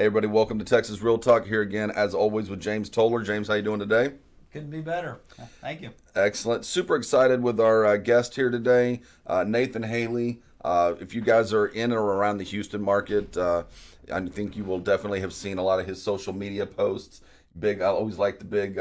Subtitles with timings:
[0.00, 3.22] Hey everybody, welcome to Texas Real Talk here again, as always with James Toller.
[3.22, 4.14] James, how you doing today?
[4.50, 5.20] Couldn't be better.
[5.60, 5.90] Thank you.
[6.14, 6.64] Excellent.
[6.64, 10.40] Super excited with our uh, guest here today, uh, Nathan Haley.
[10.64, 13.64] Uh, if you guys are in or around the Houston market, uh,
[14.10, 17.20] I think you will definitely have seen a lot of his social media posts.
[17.58, 18.78] Big, I always like the big.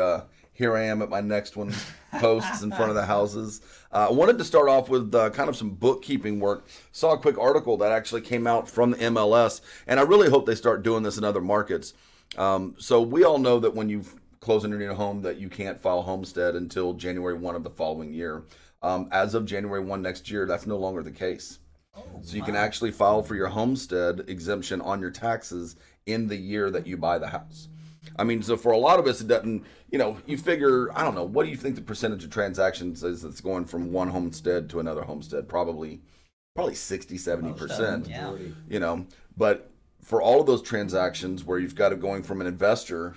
[0.59, 1.73] Here I am at my next one
[2.19, 3.61] posts in front of the houses.
[3.93, 6.67] Uh, I wanted to start off with uh, kind of some bookkeeping work.
[6.91, 10.45] Saw a quick article that actually came out from the MLS, and I really hope
[10.45, 11.93] they start doing this in other markets.
[12.37, 14.03] Um, so we all know that when you
[14.41, 17.69] close on your new home, that you can't file homestead until January one of the
[17.69, 18.43] following year.
[18.81, 21.59] Um, as of January one next year, that's no longer the case.
[22.21, 26.69] So you can actually file for your homestead exemption on your taxes in the year
[26.69, 27.69] that you buy the house.
[28.17, 31.03] I mean, so for a lot of us, it doesn't, you know, you figure, I
[31.03, 34.09] don't know, what do you think the percentage of transactions is that's going from one
[34.09, 35.49] homestead to another homestead?
[35.49, 36.01] Probably,
[36.55, 38.35] probably 60, 70%, yeah.
[38.69, 42.47] you know, but for all of those transactions where you've got it going from an
[42.47, 43.15] investor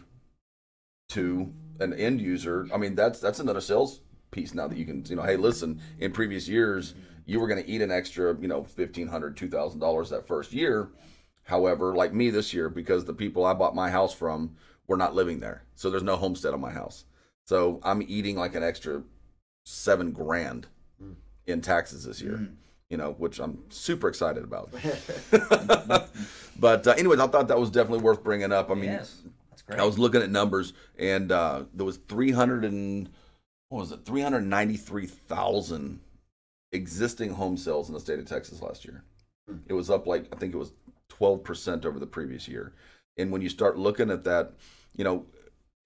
[1.11, 5.05] to an end user, I mean, that's, that's another sales piece now that you can,
[5.07, 8.49] you know, hey, listen, in previous years, you were going to eat an extra, you
[8.49, 10.91] know, $1,500, $2,000 that first year.
[11.45, 14.57] However, like me this year, because the people I bought my house from
[14.93, 15.65] were not living there.
[15.75, 17.07] So there's no homestead on my house.
[17.47, 19.03] So I'm eating like an extra
[19.65, 20.67] seven grand
[21.47, 22.51] in taxes this year,
[22.91, 24.71] you know, which I'm super excited about.
[26.61, 28.71] but, uh, anyways, I thought that was definitely worth bringing up.
[28.71, 29.81] I mean, yes, that's great.
[29.81, 33.09] I was looking at numbers, and uh, there was 300 and
[33.71, 34.05] what was it?
[34.05, 36.01] 393,000
[36.73, 39.05] existing home sales in the state of Texas last year.
[39.69, 40.75] It was up like I think it was
[41.09, 42.75] 12% over the previous year.
[43.17, 44.53] And when you start looking at that,
[44.95, 45.27] you know,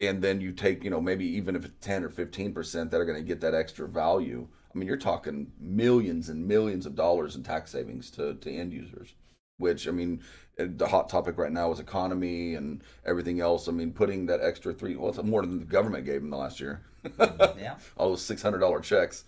[0.00, 3.04] and then you take, you know, maybe even if it's 10 or 15% that are
[3.04, 4.46] going to get that extra value.
[4.74, 8.72] I mean, you're talking millions and millions of dollars in tax savings to, to end
[8.72, 9.14] users,
[9.56, 10.20] which, I mean,
[10.58, 13.68] the hot topic right now is economy and everything else.
[13.68, 16.36] I mean, putting that extra three, well, it's more than the government gave them the
[16.36, 16.82] last year.
[17.58, 17.76] yeah.
[17.96, 19.24] All those $600 checks,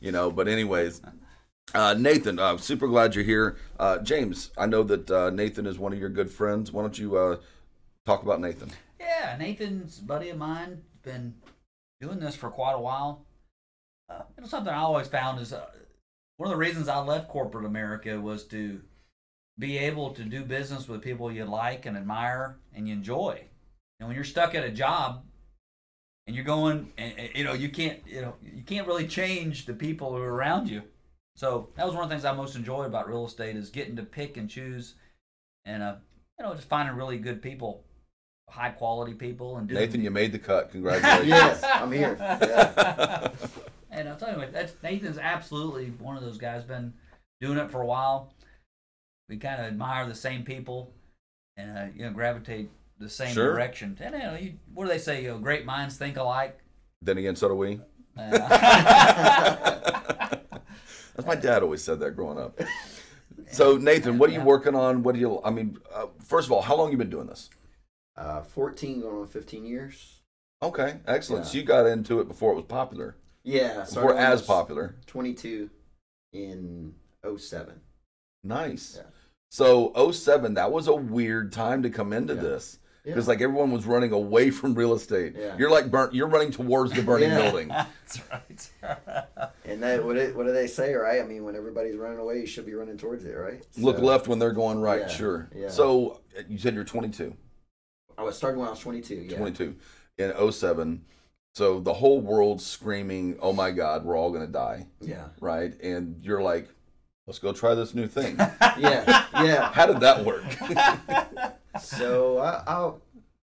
[0.00, 1.02] you know, but anyways,
[1.74, 3.56] uh, Nathan, uh, super glad you're here.
[3.78, 6.72] Uh, James, I know that uh, Nathan is one of your good friends.
[6.72, 7.36] Why don't you uh,
[8.06, 8.70] talk about Nathan?
[8.98, 10.82] Yeah, Nathan's buddy of mine.
[11.02, 11.34] Been
[12.00, 13.26] doing this for quite a while.
[14.08, 15.66] Uh, you know, something I always found is uh,
[16.36, 18.80] one of the reasons I left corporate America was to
[19.58, 23.42] be able to do business with people you like and admire and you enjoy.
[23.98, 25.24] And when you're stuck at a job
[26.26, 29.66] and you're going, and, and, you know, you can't, you know, you can't really change
[29.66, 30.82] the people who are around you.
[31.36, 33.96] So that was one of the things I most enjoyed about real estate is getting
[33.96, 34.94] to pick and choose,
[35.66, 35.96] and uh,
[36.38, 37.84] you know, just finding really good people,
[38.48, 40.70] high quality people, and doing Nathan, you made the cut.
[40.72, 41.28] Congratulations.
[41.28, 42.16] Yes, I'm here.
[42.20, 43.28] Yeah.
[43.88, 46.64] And I'll tell you what, that's Nathan's absolutely one of those guys.
[46.64, 46.92] Been
[47.40, 48.34] doing it for a while.
[49.30, 50.92] We kind of admire the same people,
[51.56, 52.68] and uh, you know, gravitate
[52.98, 53.54] the same Sure.
[53.54, 53.96] direction.
[54.02, 55.22] And you know, you, what do they say?
[55.22, 56.58] You know, great minds think alike.
[57.00, 57.80] then again, so do we.
[58.18, 58.30] Uh,
[61.14, 62.60] That's my dad always said that growing up.
[63.50, 65.02] So Nathan, what are you working on?
[65.02, 65.40] What do you?
[65.42, 67.48] I mean, uh, first of all, how long you been doing this?
[68.16, 70.20] Uh, 14 going on 15 years.
[70.62, 71.44] Okay, excellent.
[71.44, 71.50] Yeah.
[71.50, 73.68] So you got into it before it was popular, Yeah.
[73.80, 74.96] before started when I as was popular.
[75.06, 75.70] 22
[76.32, 76.94] in
[77.36, 77.80] 07.
[78.42, 78.96] Nice.
[78.96, 79.10] Yeah.
[79.50, 82.40] So 07, that was a weird time to come into Yeah.
[82.40, 82.78] this.
[83.04, 83.12] Yeah.
[83.12, 85.34] Because like everyone was running away from real estate.
[85.38, 85.56] Yeah.
[85.58, 87.42] You're like burnt you're running towards the burning Yeah.
[87.42, 87.68] building.
[87.68, 88.70] that's right.
[89.64, 91.20] And that what, it, what do they say, right?
[91.20, 93.64] I mean, when everybody's running away, you should be running towards it, right?
[93.76, 95.50] Look left when they're going right, Yeah, sure.
[95.54, 95.68] yeah.
[95.68, 97.34] So uh, you said you're 22,
[98.18, 99.14] I was starting when I was 22.
[99.14, 99.36] Yeah.
[99.38, 99.76] 22
[100.18, 101.04] in 07.
[101.54, 105.28] So the whole world's screaming, "Oh my god, we're all going to die." Yeah.
[105.40, 105.72] Right?
[105.82, 106.68] And you're like,
[107.26, 108.38] "Let's go try this new thing."
[108.78, 109.24] Yeah.
[109.42, 109.72] Yeah.
[109.72, 110.44] How did that work?
[111.80, 112.92] so I, I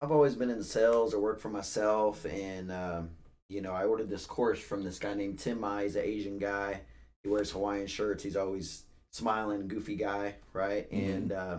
[0.03, 3.11] I've always been in sales or worked for myself, and um,
[3.49, 5.85] you know I ordered this course from this guy named Tim Mai.
[5.85, 6.81] He's an Asian guy.
[7.23, 8.23] He wears Hawaiian shirts.
[8.23, 10.91] He's always smiling, goofy guy, right?
[10.91, 11.15] Mhm.
[11.15, 11.57] And uh,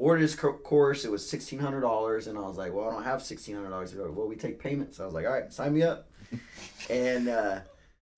[0.00, 1.04] ordered his course.
[1.04, 3.70] It was sixteen hundred dollars, and I was like, "Well, I don't have sixteen hundred
[3.70, 4.96] dollars." Well, we take payments.
[4.96, 6.08] So I was like, "All right, sign me up."
[6.90, 7.60] and uh,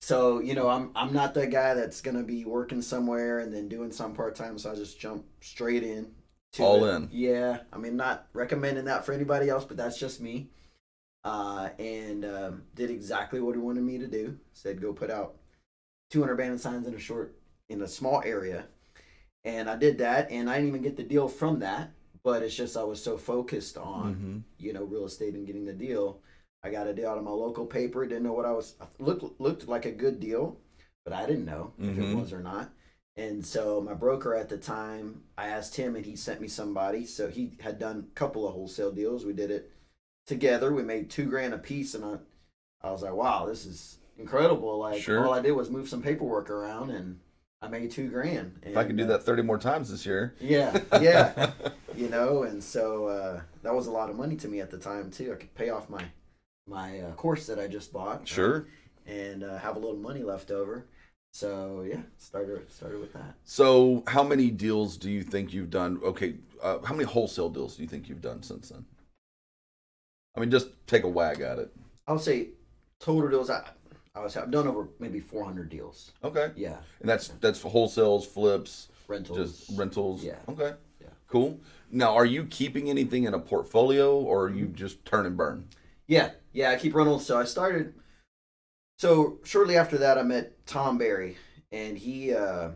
[0.01, 3.67] so you know, I'm I'm not that guy that's gonna be working somewhere and then
[3.67, 4.57] doing some part time.
[4.57, 6.13] So I just jump straight in.
[6.53, 6.95] to All it.
[6.95, 7.09] in.
[7.11, 10.49] Yeah, I mean, not recommending that for anybody else, but that's just me.
[11.23, 14.37] Uh, and um, did exactly what he wanted me to do.
[14.53, 15.35] Said go put out
[16.11, 17.35] 200 banner signs in a short
[17.69, 18.65] in a small area,
[19.45, 21.91] and I did that, and I didn't even get the deal from that.
[22.23, 24.63] But it's just I was so focused on Mhm.
[24.63, 26.21] you know real estate and getting the deal.
[26.63, 28.05] I got a deal out of my local paper.
[28.05, 30.57] Didn't know what I was looked looked like a good deal,
[31.03, 32.21] but I didn't know if it Mhm.
[32.21, 32.71] was or not.
[33.17, 37.05] And so my broker at the time, I asked him, and he sent me somebody.
[37.05, 39.25] So he had done a couple of wholesale deals.
[39.25, 39.69] We did it
[40.25, 40.73] together.
[40.73, 42.17] We made two grand a piece, and I,
[42.81, 44.79] I was like, wow, this is incredible.
[44.79, 45.27] Like Sure.
[45.27, 47.19] all I did was move some paperwork around, and
[47.63, 48.59] I made two grand.
[48.61, 50.35] If I could do uh, that 30 more times this year.
[50.41, 51.51] yeah, yeah,
[51.95, 54.77] you know, and so uh, that was a lot of money to me at the
[54.77, 55.31] time too.
[55.31, 56.03] I could pay off my
[56.67, 58.67] my uh, course that I just bought, Sure.
[59.05, 60.85] and uh, have a little money left over.
[61.31, 63.35] So yeah, started started with that.
[63.45, 65.99] So, how many deals do you think you've done?
[66.03, 68.85] Okay, uh, how many wholesale deals do you think you've done since then?
[70.35, 71.73] I mean, just take a wag at it.
[72.07, 72.49] I would say
[72.99, 73.49] total deals.
[73.49, 73.63] I
[74.15, 76.11] I was I've done over maybe 400 deals.
[76.23, 79.37] Okay, Yeah, and that's that's for wholesales, flips, rentals.
[79.67, 80.23] just rentals.
[80.23, 80.37] Yeah.
[80.47, 80.73] Okay.
[81.01, 81.07] Yeah.
[81.27, 81.59] Cool.
[81.91, 85.67] Now, are you keeping anything in a portfolio, or are you just turn and burn?
[86.07, 87.25] Yeah, yeah, I keep rentals.
[87.25, 87.95] So I started.
[88.99, 91.37] So shortly after that, I met Tom Barry,
[91.71, 92.69] and he uh,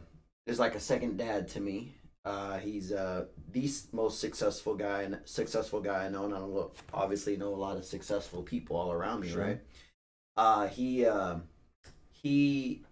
[0.48, 1.94] is like a second dad to me.
[2.26, 6.54] Uh, he's uh, the most successful guy and successful guy I know, and I don't
[6.54, 9.44] lo- obviously know a lot of successful people all around me, Sure.
[9.46, 9.60] right?
[10.38, 11.38] Uh, he uh,
[12.12, 12.84] he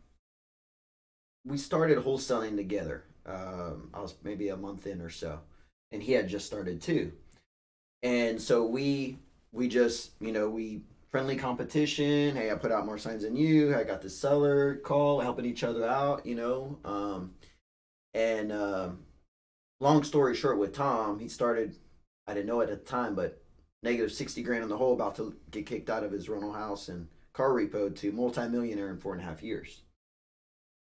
[1.46, 3.04] we started wholesaling together.
[3.26, 5.40] Um, I was maybe a month in or so,
[5.92, 7.12] and he had just started too.
[8.02, 9.20] And so we
[9.52, 10.82] we just you know we
[11.12, 12.36] friendly competition.
[12.36, 13.76] Hey, I put out more signs than you.
[13.76, 16.26] I got the seller call, helping each other out.
[16.26, 17.36] You know, um,
[18.16, 19.00] and um,
[19.80, 21.76] long story short, with Tom, he started.
[22.28, 23.40] I didn't know it at the time, but
[23.84, 26.90] negative sixty grand in the hole, about to get kicked out of his rental house
[26.90, 29.82] and car repo to multimillionaire in four and a half years.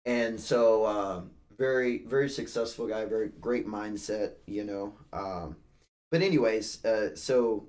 [0.04, 4.32] And so, um, very very successful guy, very great mindset.
[4.46, 4.94] You know.
[5.12, 5.56] Um,
[6.10, 7.68] but anyways, uh, so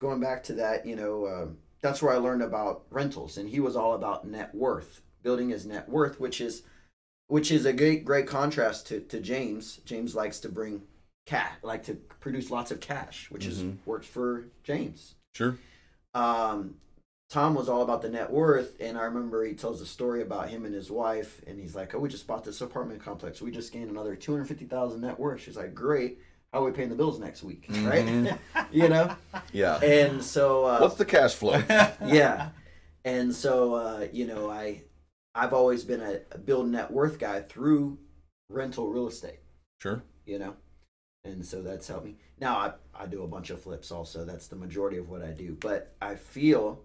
[0.00, 3.60] going back to that, you know, um, that's where I learned about rentals, and he
[3.60, 6.62] was all about net worth, building his net worth, which is,
[7.26, 9.78] which is a great great contrast to to James.
[9.84, 10.82] James likes to bring
[11.26, 13.78] cash, like to produce lots of cash, which is Mhm.
[13.84, 15.16] works for James.
[15.34, 15.58] Sure.
[16.14, 16.76] Um,
[17.28, 20.48] Tom was all about the net worth, and I remember he tells a story about
[20.48, 23.42] him and his wife, and he's like, "Oh, we just bought this apartment complex.
[23.42, 26.18] We just gained another two hundred fifty thousand net worth." She's like, "Great."
[26.52, 27.66] How are we paying the bills next week?
[27.68, 28.06] Right?
[28.06, 28.38] Mhm.
[28.72, 29.14] you know?
[29.52, 29.78] Yeah.
[29.82, 31.60] And so uh, What's the cash flow?
[32.06, 32.50] yeah
[33.04, 34.82] and so uh, you know i
[35.34, 37.96] i've always been a, a build net worth guy through
[38.48, 39.38] rental real estate
[39.80, 40.02] Sure.
[40.24, 40.56] you know
[41.24, 44.48] and so that's helped me now i, I do a bunch of flips also that's
[44.48, 46.80] the majority of what i do but i feel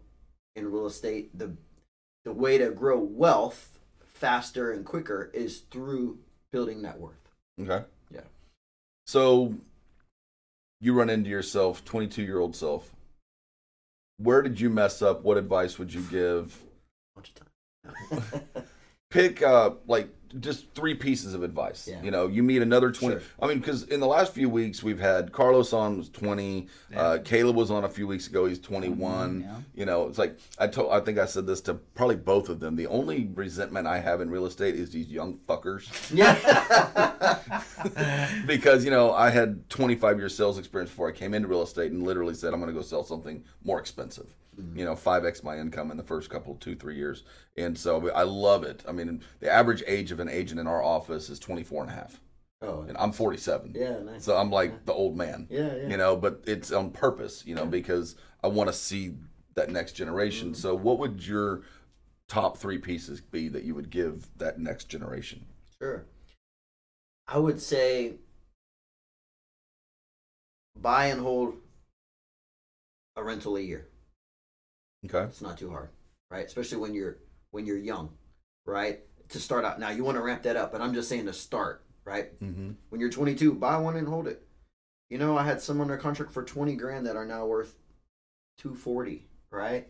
[0.55, 1.55] in real estate the
[2.23, 3.79] the way to grow wealth
[4.13, 6.19] faster and quicker is through
[6.51, 7.21] building net worth
[7.61, 7.85] Okay.
[8.09, 8.21] Yeah.
[9.05, 9.55] So
[10.79, 12.91] you run into yourself, 22 year old self.
[14.17, 15.23] Where did you mess up?
[15.23, 16.57] What advice would you give?
[17.15, 18.43] bunch of time
[19.09, 20.09] Pick uh like
[20.39, 21.87] just three pieces of advice.
[21.87, 22.01] Yeah.
[22.01, 23.15] You know, you meet another 20.
[23.15, 23.23] Sure.
[23.41, 26.67] I mean, because in the last few weeks, we've had Carlos on was 20.
[26.95, 28.45] Uh, Caleb was on a few weeks ago.
[28.45, 29.41] He's 21.
[29.41, 29.55] Yeah.
[29.73, 30.91] You know, it's like I told.
[30.91, 32.75] I think I said this to probably both of them.
[32.75, 35.89] The only resentment I have in real estate is these young fuckers.
[36.13, 36.35] yeah
[38.45, 41.91] because you know I had 25 years sales experience before I came into real estate
[41.91, 44.27] and literally said I'm going to go sell something more expensive.
[44.61, 44.79] Mm-hmm.
[44.79, 47.23] You know, five x my income in the first couple two three years,
[47.57, 48.83] and so I love it.
[48.87, 51.95] I mean, the average age of an agent in our office is 24 and a
[51.95, 52.19] half,
[52.61, 53.73] oh and I'm 47.
[53.75, 55.47] yeah nice So I'm like the old man.
[55.49, 57.43] yeah yeah You know, but it's on purpose.
[57.45, 59.15] You know, because I want to see
[59.55, 60.49] that next generation.
[60.49, 60.61] Mm-hmm.
[60.61, 61.61] So, what would your
[62.27, 65.45] top three pieces be that you would give that next generation?
[65.79, 66.05] Sure.
[67.27, 68.15] I would say
[70.79, 71.55] buy and hold
[73.15, 73.87] a rental a year.
[75.05, 75.23] Okay.
[75.23, 75.89] It's not too hard,
[76.29, 76.45] right?
[76.45, 77.17] Especially when you're
[77.51, 78.09] when you're young,
[78.65, 79.01] right?
[79.29, 79.79] To start out.
[79.79, 82.39] Now you want to ramp that up, but I'm just saying to start, right?
[82.39, 82.71] Mm-hmm.
[82.89, 84.45] When you're 22, buy one and hold it.
[85.09, 87.75] You know, I had some under contract for 20 grand that are now worth
[88.59, 89.87] 240, right?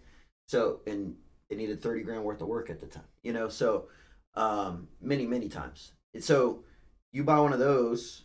[0.47, 1.15] So, and
[1.49, 3.87] it needed 30 grand worth of work at the time, you know, so
[4.35, 5.91] um, many, many times.
[6.13, 6.63] And so
[7.11, 8.23] you buy one of those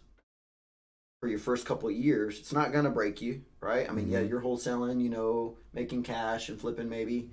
[1.21, 3.89] for your first couple of years, it's not to break you, right?
[3.89, 4.29] I mean, yeah, Mhm.
[4.29, 7.31] you're wholesaling, you know, making cash and flipping maybe,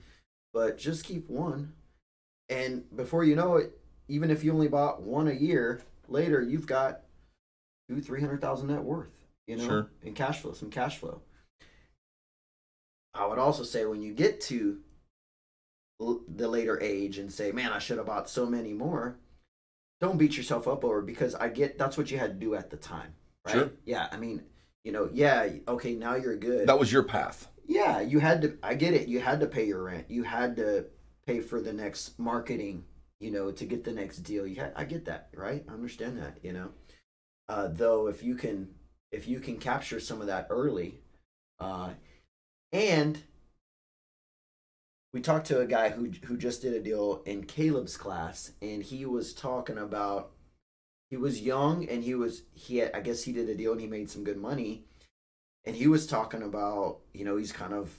[0.54, 1.74] but just keep one.
[2.50, 6.68] And before you know it, even if you only bought one a year, later you've
[6.68, 7.02] got
[7.90, 9.90] two, three hundred thousand net worth, you know, Sure.
[10.02, 11.22] in cash flow, some cash flow.
[13.14, 14.82] I would also say when you get to
[16.00, 19.18] the later age and say, man, I should have bought so many more,
[20.02, 22.70] don't beat yourself up over because I get that's what you had to do at
[22.72, 23.14] the time,
[23.46, 23.56] right?
[23.56, 23.72] Sure.
[23.86, 24.44] Yeah, I mean,
[24.84, 26.68] you know, yeah, okay, now you're good.
[26.68, 27.48] That was your path.
[27.66, 28.58] Yeah, you had to.
[28.62, 29.08] I get it.
[29.08, 30.06] You had to pay your rent.
[30.10, 30.86] You had to
[31.26, 32.84] pay for the next marketing
[33.24, 34.46] you know, to get the next deal.
[34.46, 35.64] You ha- I get that, right?
[35.70, 36.72] I understand that, you know.
[37.48, 38.76] Uh, though, if you can,
[39.14, 41.00] if you can capture some of that early,
[41.58, 41.92] uh,
[42.74, 43.24] and
[45.14, 48.84] we talked to a guy who who just did a deal in Caleb's class, and
[48.84, 50.33] he was talking about
[51.14, 53.80] he was young and he was he had, I guess he did a deal and
[53.80, 54.84] he made some good money,
[55.64, 57.94] and he was talking about you know he's kind of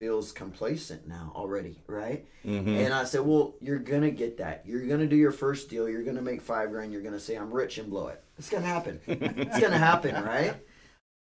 [0.00, 2.26] feels complacent now already, right?
[2.44, 2.68] Mm-hmm.
[2.68, 4.64] And I said, well, you're gonna get that.
[4.66, 5.88] You're gonna do your first deal.
[5.88, 6.92] You're gonna make five grand.
[6.92, 8.20] You're gonna say I'm rich and blow it.
[8.38, 9.00] It's gonna happen.
[9.06, 10.56] it's gonna happen, right?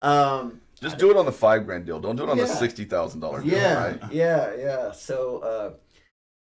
[0.00, 2.00] Um, Just do it on the five grand deal.
[2.00, 3.52] Don't do it on the sixty thousand dollar deal.
[3.52, 4.00] yeah, Right?
[4.10, 4.92] yeah, yeah.
[4.92, 5.70] So, uh,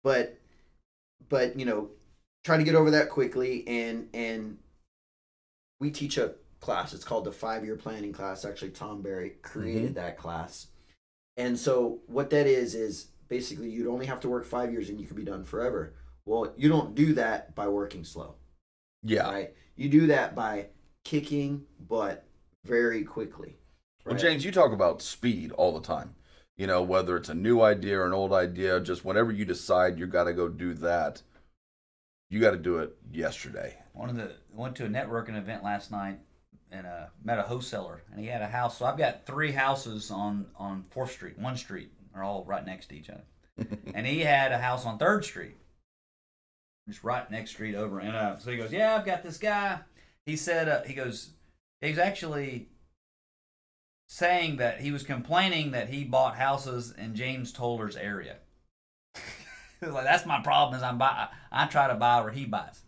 [0.05, 0.39] but,
[1.29, 1.91] but you know,
[2.45, 4.59] try to get over that quickly, and and
[5.85, 6.95] we teach a class.
[6.95, 8.45] It's called the five year planning class.
[8.45, 9.95] Actually, Tom Barry created Mm-hmm.
[9.95, 10.69] that class,
[11.37, 14.99] and so what that is is basically you'd only have to work five years and
[15.01, 15.95] you could be done forever.
[16.25, 18.37] Well, you don't do that by working slow,
[19.03, 19.31] Yeah.
[19.31, 19.55] right?
[19.77, 20.69] You do that by
[21.05, 22.25] kicking butt
[22.65, 23.59] very quickly.
[24.07, 24.17] Well.
[24.17, 26.15] James, you talk about speed all the time.
[26.57, 29.99] You know, whether it's a new idea or an old idea, just whenever you decide
[29.99, 31.21] you got to go do that,
[32.35, 33.77] you got to do it yesterday.
[33.93, 36.19] One of the went to a networking event last night
[36.73, 38.79] and uh, met a wholesaler, and he had a house.
[38.79, 42.87] So I've got three houses on on Fourth Street, one street, they're all right next
[42.89, 43.23] to each other,
[43.95, 45.55] and he had a house on Third Street,
[46.89, 48.01] just right next street over.
[48.01, 49.79] And uh, so he goes, "Yeah, I've got this guy."
[50.27, 51.31] He said, uh, "He goes,
[51.81, 52.69] he's actually."
[54.07, 58.37] Saying that he was complaining that he bought houses in James Toller's area.
[59.83, 60.77] Like, that's my problem.
[60.77, 62.83] Is I'm buy, I try to buy where he buys.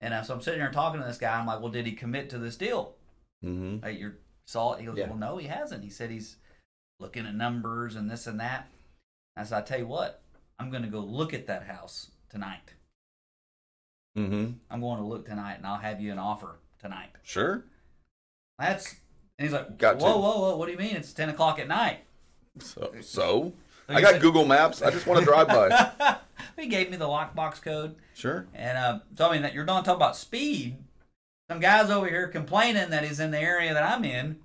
[0.00, 1.38] And uh, so I'm sitting here talking to this guy.
[1.38, 2.94] I'm like, well, did he commit to this deal?
[3.44, 3.84] Mm-hmm.
[3.84, 4.12] Hey, you
[4.46, 4.80] saw it?
[4.80, 5.08] He goes, Yeah.
[5.08, 5.84] well, no, he hasn't.
[5.84, 6.36] He said he's
[7.00, 8.68] looking at numbers and this and that.
[9.36, 10.22] I said, I tell you what,
[10.58, 12.72] I'm going to go look at that house tonight.
[14.16, 14.52] Mm-hmm.
[14.70, 17.10] I'm going to look tonight, and I'll have you an offer tonight.
[17.22, 17.64] Sure.
[18.58, 18.94] That's
[19.38, 20.18] and he's like, Got whoa, to.
[20.18, 20.94] whoa, whoa, what do you mean?
[20.96, 22.00] It's ten o'clock at night.
[22.60, 23.52] So, so
[23.88, 24.82] So I got said- Google Maps.
[24.82, 26.16] I just want to drive by.
[26.58, 27.96] he gave me the lockbox code.
[28.14, 28.46] Sure.
[28.54, 30.76] And uh, so I mean that you're not talking about speed.
[31.50, 34.38] Some guys over here complaining that he's in the area that I'm in,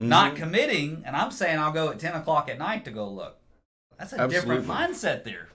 [0.00, 0.36] not Mhm.
[0.36, 3.38] committing, and I'm saying I'll go at ten o'clock at night to go look.
[3.98, 5.48] That's a different mindset there.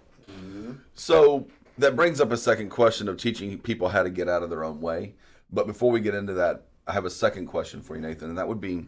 [0.94, 1.48] So
[1.78, 4.64] that brings up a second question of teaching people how to get out of their
[4.64, 5.16] own way.
[5.52, 8.38] But before we get into that, I have a second question for you, Nathan, and
[8.38, 8.88] that would be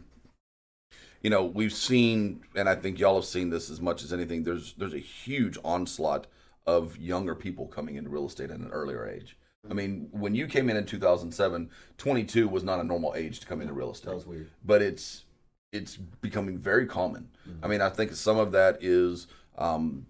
[1.22, 4.44] you know, we've seen and I think y'all have seen this as much as anything,
[4.44, 6.26] there's there's a huge onslaught
[6.66, 9.36] of younger people coming into real estate at an earlier age.
[9.70, 13.46] I mean, when you came in in 2007, 22 was not a normal age to
[13.46, 14.50] come into real estate That was weird.
[14.64, 15.24] but it's
[15.72, 17.28] it's becoming very common.
[17.62, 19.26] I mean, I think some of that is
[19.58, 20.06] um,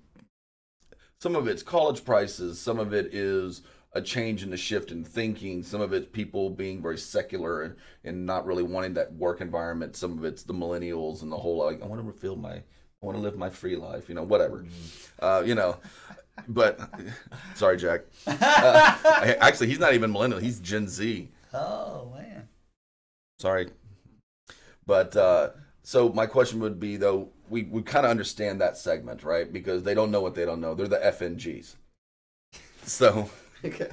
[1.20, 3.62] some of it's college prices, some of it is
[3.92, 7.74] a change in the shift in thinking, some of it's people being very secular and,
[8.04, 9.96] and not really wanting that work environment.
[9.96, 13.06] Some of it's the millennials and the whole like I want to feel my I
[13.06, 14.64] want to live my free life, you know, whatever,
[15.20, 15.78] uh, you know.
[16.48, 16.80] But
[17.54, 18.02] sorry, Jack.
[19.22, 21.28] Uh, actually, he's not even millennial; he's Gen Z.
[21.52, 22.48] Oh man.
[23.38, 23.68] Sorry.
[24.86, 25.50] But uh,
[25.82, 29.52] so my question would be though, we, we kind of understand that segment, right?
[29.52, 30.74] Because they don't know what they don't know.
[30.74, 31.74] They're the FNGs.
[32.82, 33.30] So
[33.64, 33.90] Okay.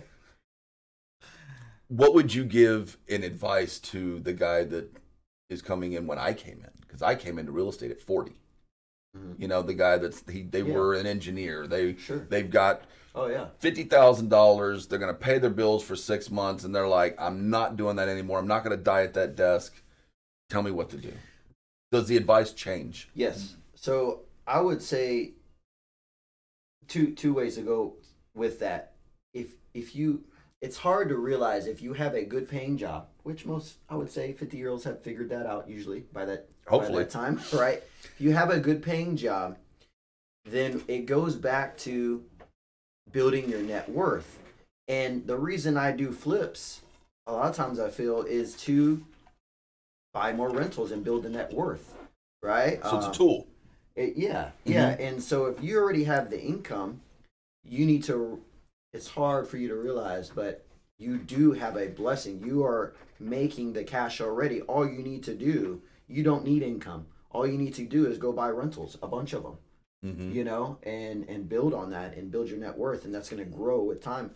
[1.90, 4.92] what would you give in advice to the guy that
[5.50, 6.72] is coming in when I came in?
[6.82, 8.34] Because I came into real estate at 40.
[9.16, 9.40] Mhm.
[9.40, 10.74] You know, the guy that's he they Yeah.
[10.74, 11.66] were an engineer.
[11.66, 12.20] They Sure.
[12.20, 12.84] they've got
[13.16, 13.50] Oh yeah.
[13.60, 14.88] fifty thousand dollars.
[14.88, 18.10] They're gonna pay their bills for six months, and they're like, "I'm not doing that
[18.10, 18.38] anymore.
[18.40, 19.82] I'm not gonna die at that desk.
[20.50, 21.14] Tell me what to do."
[21.92, 23.10] Does the advice change?
[23.14, 23.56] Yes.
[23.76, 25.34] So I would say
[26.88, 27.96] two two ways to go
[28.36, 28.97] with that.
[29.38, 30.24] If if you
[30.62, 34.12] it's hard to realize if you have a good paying job, which most I would
[34.12, 37.04] say 50 year olds have figured that out usually by that by Hopefully.
[37.04, 37.84] that time, right?
[38.04, 39.58] If you have a good paying job,
[40.46, 42.24] then it goes back to
[43.12, 44.40] building your net worth.
[44.88, 46.82] And the reason I do flips
[47.28, 49.06] a lot of times I feel is to
[50.14, 51.94] buy more rentals and build the net worth,
[52.42, 52.82] right?
[52.84, 53.48] So it's Um, a tool.
[53.96, 54.90] it- yeah, yeah.
[55.00, 57.02] And so if you already have the income,
[57.64, 58.42] you need to.
[58.94, 60.66] It's hard for you to realize, but
[60.98, 62.42] you do have a blessing.
[62.46, 64.62] You are making the cash already.
[64.62, 67.08] All you need to do, you don't need income.
[67.32, 69.58] All you need to do is go buy rentals, a bunch of them,
[70.06, 70.32] Mm-hmm.
[70.32, 73.44] you know, and and build on that and build your net worth, and that's going
[73.44, 74.32] to grow with time.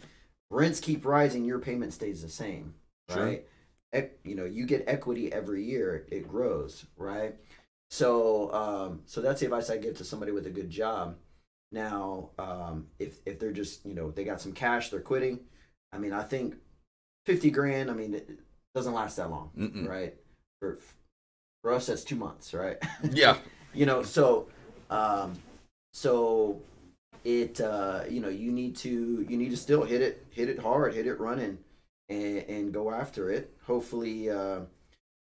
[0.49, 2.73] Rents keep rising, your payment stays the same,
[3.09, 3.23] Sure.
[3.25, 3.45] right?
[3.93, 7.35] Ec- you know, you get equity every year, it grows, right?
[7.91, 11.15] So, um, so that's the advice I give to somebody with a good job.
[11.71, 15.39] Now, um, if if they're just you know they got some cash, they're quitting.
[15.93, 16.55] I mean, I think
[17.25, 17.89] fifty grand.
[17.89, 18.29] I mean, it
[18.75, 19.87] doesn't last that long, Mm-mm.
[19.87, 20.15] right?
[20.59, 20.79] For
[21.61, 22.77] for us, that's two months, right?
[23.11, 23.37] Yeah.
[23.73, 24.47] you know, so
[24.89, 25.39] um,
[25.93, 26.61] so
[27.23, 30.59] it uh, you know you need to you need to still hit it hit it
[30.59, 31.57] hard, hit it running,
[32.09, 33.53] and and go after it.
[33.65, 34.61] Hopefully, uh,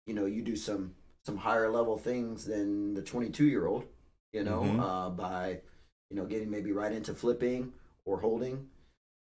[0.06, 3.84] you know you do some some higher level things than the 22 year old.
[4.32, 4.80] You know, Mhm.
[4.80, 5.60] uh, by
[6.10, 7.72] you know getting maybe right into flipping
[8.04, 8.68] or holding.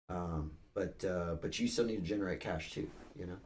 [0.10, 2.89] Um, but uh, but you still need to generate cash too.
[3.17, 3.38] You know.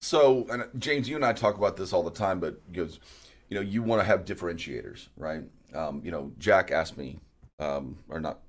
[0.00, 3.00] So, and uh, James, you and I talk about this all the time, but because
[3.48, 5.42] you know you want to have differentiators, right?
[5.74, 7.18] Um, you know, Jack asked me,
[7.58, 8.40] um, or not,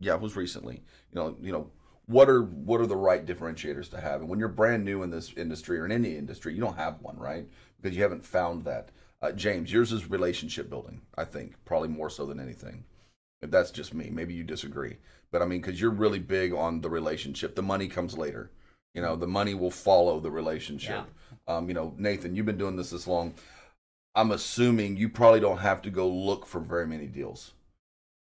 [0.00, 0.82] yeah, it was recently.
[1.12, 1.70] You know, you know,
[2.06, 4.20] what are what are the right differentiators to have?
[4.20, 7.00] And when you're brand new in this industry or in any industry, you don't have
[7.00, 7.46] one, right?
[7.80, 8.90] Because you haven't found that.
[9.22, 11.00] Uh, James, yours is relationship building.
[11.16, 12.84] I think probably more so than anything.
[13.44, 14.96] If that's just me, maybe you disagree,
[15.30, 17.54] but I mean, because you're really big on the relationship.
[17.54, 18.50] The money comes later.
[18.94, 21.04] You know, the money will follow the relationship.
[21.46, 23.34] Um, you know, Nathan, you've been doing this this long.
[24.14, 27.52] I'm assuming you probably don't have to go look for very many deals.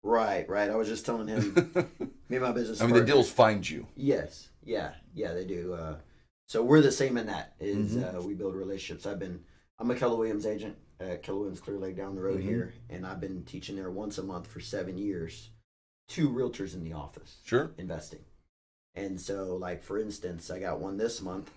[0.02, 0.68] Right, right.
[0.68, 1.54] I was just telling him,
[2.28, 2.80] me and my business.
[2.80, 3.86] I mean, the deals find you.
[3.94, 5.74] Yes, yeah, yeah, they do.
[5.74, 5.96] Uh,
[6.48, 7.54] so we're the same in that.
[7.60, 8.16] Is Mhm.
[8.16, 9.06] uh, we build relationships.
[9.06, 9.44] I've been
[9.78, 10.76] I'm a Keller Williams agent
[11.10, 12.44] at Keller Clear Lake down the road Mhm.
[12.44, 15.50] here, and I've been teaching there once a month for seven years.
[16.08, 17.72] Two realtors in the office Sure.
[17.78, 18.24] investing,
[18.94, 21.50] and so like for instance, I got one this month.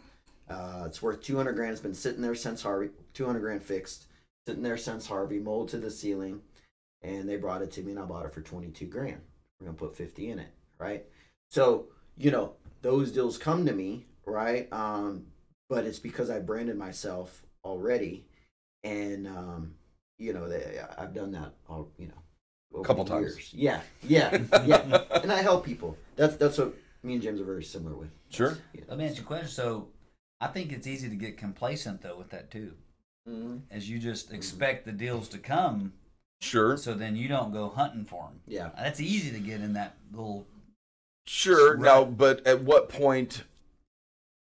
[0.48, 1.74] Uh, it's worth 200 grand.
[1.74, 2.92] It's been sitting there since Harvey.
[3.14, 4.06] 200 grand fixed,
[4.46, 6.42] sitting there since Harvey, mold to the ceiling,
[7.02, 9.22] and they brought it to me, and I bought it for 22 grand.
[9.60, 11.06] We're gonna put 50 in it, right?
[11.50, 14.72] So you know those deals come to me, right?
[14.72, 15.28] Um,
[15.68, 18.26] but it's because I branded myself already,
[18.88, 19.74] and um,
[20.18, 22.14] you know they, I've done that all you know.
[22.74, 23.22] over Couple times.
[23.22, 23.54] years.
[23.54, 25.02] Yeah, yeah, yeah.
[25.24, 25.98] and I help people.
[26.16, 28.10] That's that's what me and James are very similar with.
[28.30, 28.58] Sure.
[28.74, 28.82] Yeah.
[28.88, 29.48] Let me ask you a question.
[29.50, 29.90] So,
[30.42, 32.74] I think it's easy to get complacent though with that too,
[33.30, 33.62] Mhm.
[33.72, 35.94] as you just expect the deals to come,
[36.42, 36.76] Sure.
[36.78, 38.40] so then you don't go hunting for them.
[38.48, 38.72] Yeah.
[38.76, 40.48] That's easy to get in that little.
[41.26, 41.76] Sure.
[41.76, 41.84] Right.
[41.84, 43.44] Now, but at what point,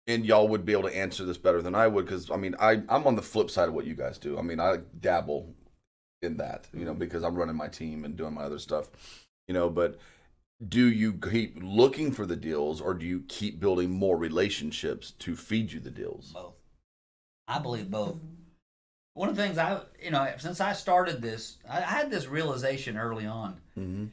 [0.08, 2.56] and y'all would be able to answer this better than I would, because I mean,
[2.60, 4.40] I I'm on the flip side of what you guys do.
[4.40, 5.54] I mean, I dabble
[6.22, 8.90] in that, you know, because I'm running my team and doing my other stuff,
[9.48, 9.70] you know.
[9.70, 10.00] But
[10.66, 15.36] do you keep looking for the deals, or do you keep building more relationships to
[15.36, 16.32] feed you the deals?
[16.34, 16.56] Both.
[17.48, 18.18] I believe both.
[19.14, 22.28] One of the things I, you know, since I started this, I, I had this
[22.28, 23.62] realization early on.
[23.78, 24.06] Mm-hmm.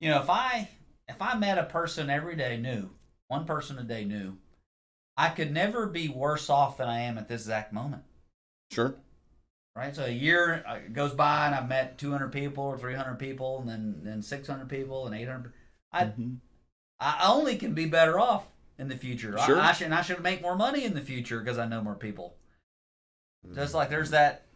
[0.00, 0.68] You know, if I
[1.08, 2.90] if I met a person every day new,
[3.28, 4.36] one person a day new,
[5.16, 8.02] I could never be worse off than I am at this exact moment.
[8.70, 8.94] Sure.
[9.76, 9.94] Right.
[9.94, 13.68] So a year uh, goes by and I've met 200 people or 300 people, and
[13.68, 15.52] then then 600 people and 800.
[15.92, 16.34] I Mm-hmm.
[17.02, 18.44] I only can be better off
[18.78, 19.38] in the future.
[19.38, 19.58] I- Sure.
[19.58, 21.94] I, should and I should make more money in the future because I know more
[21.94, 22.34] people.
[23.46, 23.54] Mm-hmm.
[23.56, 24.46] Just like there's that.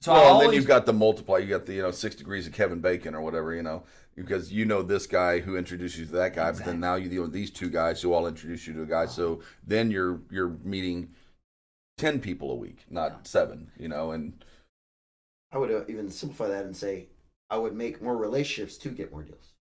[0.00, 1.38] So well, I and then you've got the multiply.
[1.38, 3.84] You got the you know six degrees of Kevin Bacon or whatever you know
[4.16, 7.08] because you know this guy who introduced you to that guy, but then now you
[7.08, 9.06] know these two guys who all introduce you to a guy.
[9.06, 11.10] So then you're you're meeting
[11.98, 13.16] ten people a week, not Yeah.
[13.24, 13.70] seven.
[13.78, 14.44] You know, and
[15.52, 17.08] I would uh, even simplify that and say
[17.50, 19.54] I would make more relationships to get more deals.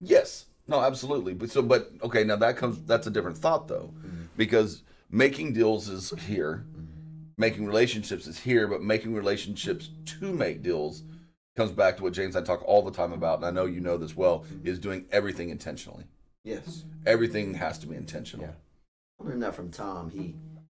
[0.00, 1.34] yes, no, absolutely.
[1.34, 3.92] But so, but okay, now that comes that's a different thought though,
[4.36, 6.64] because making deals is here,
[7.38, 11.02] making relationships is here, but making relationships to make deals
[11.56, 13.64] comes back to what James and I talk all the time about, and I know
[13.64, 16.04] you know this well, is doing everything intentionally.
[16.44, 16.84] Yes.
[17.04, 18.46] Everything has to be intentional.
[18.46, 18.52] Yeah.
[19.20, 20.10] I learned that from Tom.
[20.10, 20.34] He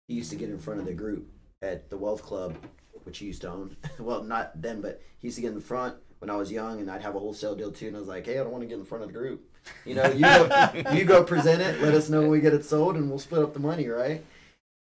[0.07, 1.29] he used to get in front of the group
[1.63, 2.57] at the Wealth Club,
[3.05, 3.77] which he used to own.
[3.99, 6.81] well, not then, but he used to get in the front when I was young,
[6.81, 7.89] and I'd have a wholesale deal too.
[7.89, 9.51] And I was like, hey, I don't want to get in front of the group.
[9.85, 11.81] You know, you go, you go present it.
[11.83, 14.25] Let us know when we get it sold, and we'll split up the money, right?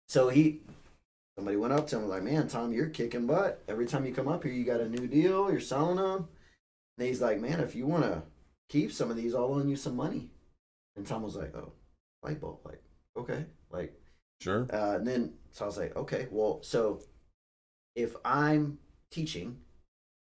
[0.08, 0.62] So he,
[1.40, 3.64] somebody went up to him and was like, man, Tom, you're kicking butt.
[3.70, 5.50] Every time you come up here, you got a new deal.
[5.50, 6.28] You're selling them.
[6.98, 8.24] And he's like, man, if you want to
[8.68, 10.32] keep some of these, I'll loan you some money.
[10.98, 11.72] And Tom was like, oh,
[12.24, 12.82] light bulb, like,
[13.18, 13.94] okay, like,
[14.42, 14.68] Sure.
[14.74, 17.00] uh, and then so I was like, okay, well, so
[17.96, 19.60] if I'm teaching,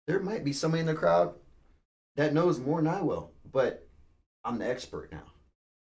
[0.07, 1.33] there might be somebody in the crowd
[2.17, 3.87] that knows more than I will, but
[4.43, 5.31] I'm the expert now,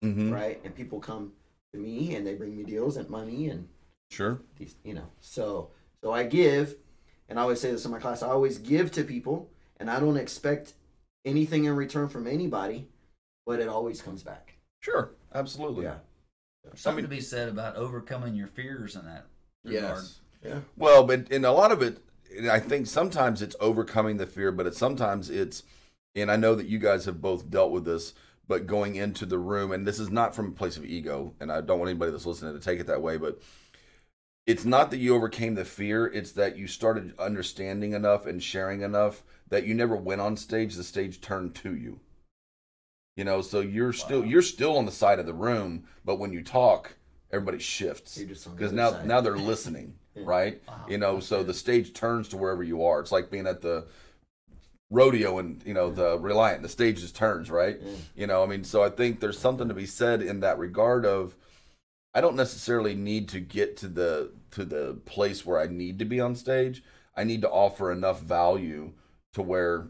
[0.03, 0.31] Mm-hmm.
[0.31, 0.61] right?
[0.63, 1.31] And people come
[1.73, 3.67] to me and they bring me deals and money and
[4.11, 4.39] Sure.
[4.57, 5.71] these, you know, so
[6.03, 6.75] so I give,
[7.27, 8.23] and I always say this in my class.
[8.23, 10.73] I always give to people, and I don't expect
[11.25, 12.87] anything in return from anybody,
[13.45, 14.53] but it always comes back.
[14.81, 15.11] Sure.
[15.33, 15.85] Absolutely.
[15.85, 15.95] Yeah.
[16.63, 19.25] There's something to be said about overcoming your fears in that
[19.63, 19.97] regard.
[19.97, 20.19] Yes.
[20.43, 20.59] Yeah.
[20.77, 21.97] Well, but in a lot of it,
[22.35, 25.63] and I think sometimes it's overcoming the fear, but it's sometimes it's
[26.15, 28.13] and I know that you guys have both dealt with this,
[28.47, 31.51] but going into the room, and this is not from a place of ego, and
[31.51, 33.41] I don't want anybody that's listening to take it that way, but
[34.47, 38.81] it's not that you overcame the fear, it's that you started understanding enough and sharing
[38.81, 41.99] enough that you never went on stage, the stage turned to you.
[43.15, 46.33] You know, so you're still you're still on the side of the room, but when
[46.33, 46.97] you talk,
[47.31, 49.07] everybody shifts You're just on the because now side.
[49.07, 50.61] now they're listening, right?
[50.67, 50.85] Wow.
[50.89, 52.99] You know, so the stage turns to wherever you are.
[52.99, 53.85] It's like being at the
[54.91, 56.61] rodeo and you know the Reliant.
[56.61, 57.77] The stage just turns, right?
[57.81, 57.91] Yeah.
[58.15, 61.05] You know, I mean, so I think there's something to be said in that regard
[61.05, 61.35] of
[62.15, 66.05] I don't necessarily need to get to the to the place where I need to
[66.05, 66.81] be on stage.
[67.15, 68.93] I need to offer enough value
[69.33, 69.87] to where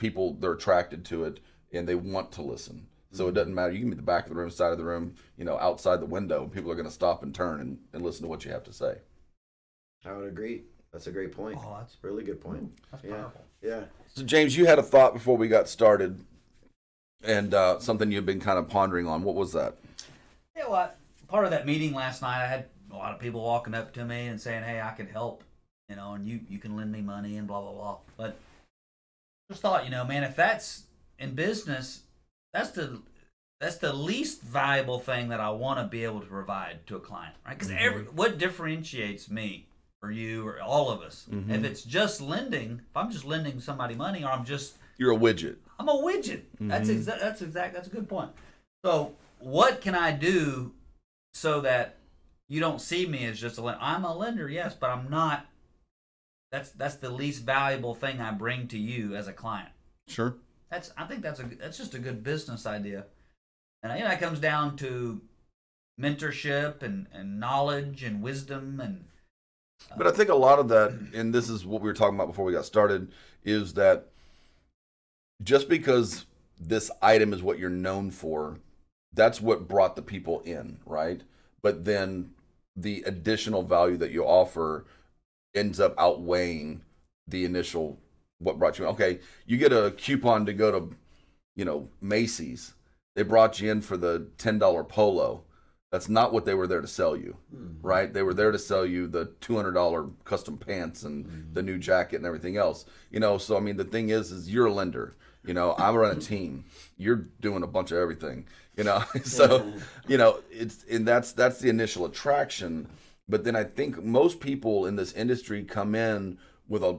[0.00, 1.38] people they're attracted to it
[1.72, 2.88] and they want to listen.
[3.12, 3.72] So it doesn't matter.
[3.72, 5.58] You can be at the back of the room, side of the room, you know,
[5.58, 6.46] outside the window.
[6.52, 8.72] People are going to stop and turn and, and listen to what you have to
[8.72, 8.96] say.
[10.04, 10.62] I would agree.
[10.92, 11.58] That's a great point.
[11.62, 12.72] Oh, that's a Really good point.
[12.90, 13.16] that's Yeah.
[13.16, 13.44] powerful.
[13.60, 13.84] Yeah.
[14.08, 16.24] So James, you had a thought before we got started,
[17.22, 19.22] and uh, something you've been kind of pondering on.
[19.22, 19.76] What was that?
[20.56, 20.90] Yeah, well,
[21.32, 24.04] part of that meeting last night, I had a lot of people walking up to
[24.04, 25.42] me and saying, "Hey, I could help,"
[25.88, 27.98] you know, and you you can lend me money and blah blah blah.
[28.16, 28.36] But
[29.50, 30.84] just thought, you know, man, if that's
[31.18, 32.02] in business,
[32.52, 33.00] that's the
[33.60, 37.00] that's the least valuable thing that I want to be able to provide to a
[37.00, 37.58] client, right?
[37.58, 38.16] Because every mm-hmm.
[38.16, 39.66] what differentiates me
[40.02, 41.64] or you or all of us, if mm-hmm.
[41.64, 45.56] it's just lending, if I'm just lending somebody money, or I'm just You're a widget.
[45.78, 46.42] I'm a widget.
[46.60, 46.98] That's mm-hmm.
[46.98, 47.20] exact.
[47.20, 47.74] That's exact.
[47.74, 48.32] That's a good point.
[48.84, 50.72] So, what can I do
[51.34, 51.98] so that
[52.48, 53.80] you don't see me as just a lender?
[53.82, 55.46] I'm a lender, yes, but I'm not.
[56.50, 59.70] That's that's the least valuable thing I bring to you as a client.
[60.08, 60.36] Sure.
[60.70, 63.06] That's I think that's a that's just a good business idea,
[63.82, 65.20] and you know it comes down to
[66.00, 69.04] mentorship and and knowledge and wisdom and
[69.90, 72.14] uh, But I think a lot of that, and this is what we were talking
[72.14, 73.10] about before we got started,
[73.44, 74.08] is that
[75.42, 76.26] just because
[76.60, 78.58] this item is what you're known for,
[79.14, 81.20] that's what brought the people in, right?
[81.62, 82.30] But then
[82.76, 84.86] the additional value that you offer
[85.54, 86.82] ends up outweighing
[87.26, 87.98] the initial
[88.38, 88.90] what brought you in.
[88.92, 90.96] Okay, you get a coupon to go to,
[91.54, 92.74] you know, Macy's.
[93.14, 95.44] They brought you in for the ten dollar polo.
[95.92, 97.74] That's not what they were there to sell you hmm.
[97.82, 98.12] right?
[98.12, 101.52] They were there to sell you the two hundred dollar custom pants and hmm.
[101.52, 102.86] the new jacket and everything else.
[103.10, 105.14] You know, so I mean, the thing is, is you're a lender.
[105.44, 106.64] You know, I'm run a team.
[106.96, 108.46] You're doing a bunch of everything.
[108.76, 109.72] You know, so
[110.08, 112.88] you know it's and that's that's the initial attraction.
[113.28, 116.98] But then I think most people in this industry come in with a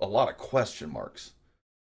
[0.00, 1.32] a lot of question marks.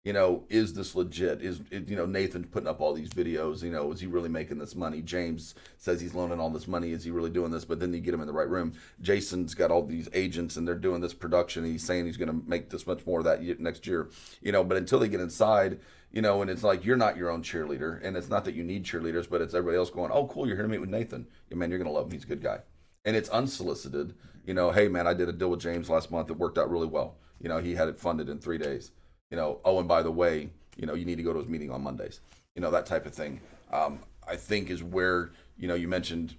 [0.05, 1.41] You know, is this legit?
[1.41, 3.63] Is you know Nathan putting up all these videos?
[3.63, 5.01] You know, is he really making this money?
[5.01, 6.93] James says he's loaning all this money.
[6.93, 7.65] Is he really doing this?
[7.65, 8.75] But then you get him in the right room.
[9.01, 11.65] Jason's got all these agents and they're doing this production.
[11.65, 14.11] He's saying he's going to make this much more that year, next year.
[14.43, 15.81] You know, but until they get inside,
[16.13, 18.63] you know, and it's like you're not your own cheerleader, and it's not that you
[18.63, 21.27] need cheerleaders, but it's everybody else going, "Oh, cool, you're here to meet with Nathan.
[21.49, 22.13] Yeah, man, you're going to love him.
[22.13, 22.59] He's a good guy."
[23.07, 24.15] And it's unsolicited.
[24.45, 26.29] You know, hey man, I did a deal with James last month.
[26.29, 27.17] It worked out really well.
[27.41, 28.91] You know, he had it funded in three days
[29.35, 31.49] you know, oh, and by the way, you know, you need to go to his
[31.49, 32.21] meeting on Mondays,
[32.55, 33.41] you know, that type of thing.
[33.73, 36.37] Um, I think is where, you know, you mentioned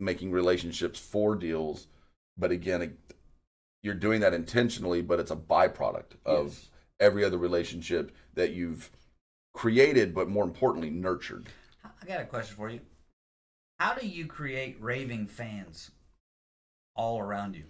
[0.00, 1.88] making relationships for deals,
[2.38, 2.96] but again,
[3.82, 6.70] you're doing that intentionally, but it's a byproduct of Yes.
[7.00, 8.90] every other relationship that you've
[9.52, 11.50] created, but more importantly, nurtured.
[11.84, 12.80] I got a question for you.
[13.78, 15.90] How do you create raving fans
[16.96, 17.64] all around you?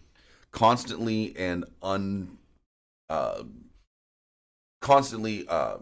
[0.53, 2.39] Constantly and un,
[3.11, 3.43] uh,
[4.81, 5.79] constantly uh,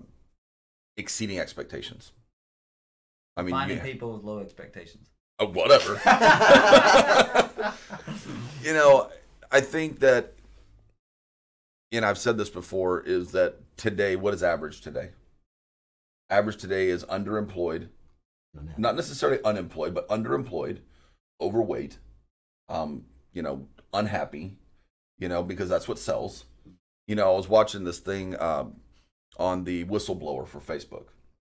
[0.97, 2.13] exceeding expectations.
[3.37, 5.09] I mean, Finding you- people with low expectations.
[5.39, 5.93] Uh, whatever.
[8.63, 9.11] you know,
[9.53, 10.33] I think that,
[11.93, 15.11] and I've said this before, is that today, what is average today?
[16.31, 17.89] Average today is underemployed,
[18.79, 20.79] not necessarily unemployed, but underemployed,
[21.41, 21.99] overweight,
[22.71, 23.05] um,
[23.35, 24.57] you know, unhappy,
[25.19, 26.47] you know, because that's what sells.
[27.07, 28.77] You know, I was watching this thing um,
[29.38, 31.07] on the whistleblower for Facebook,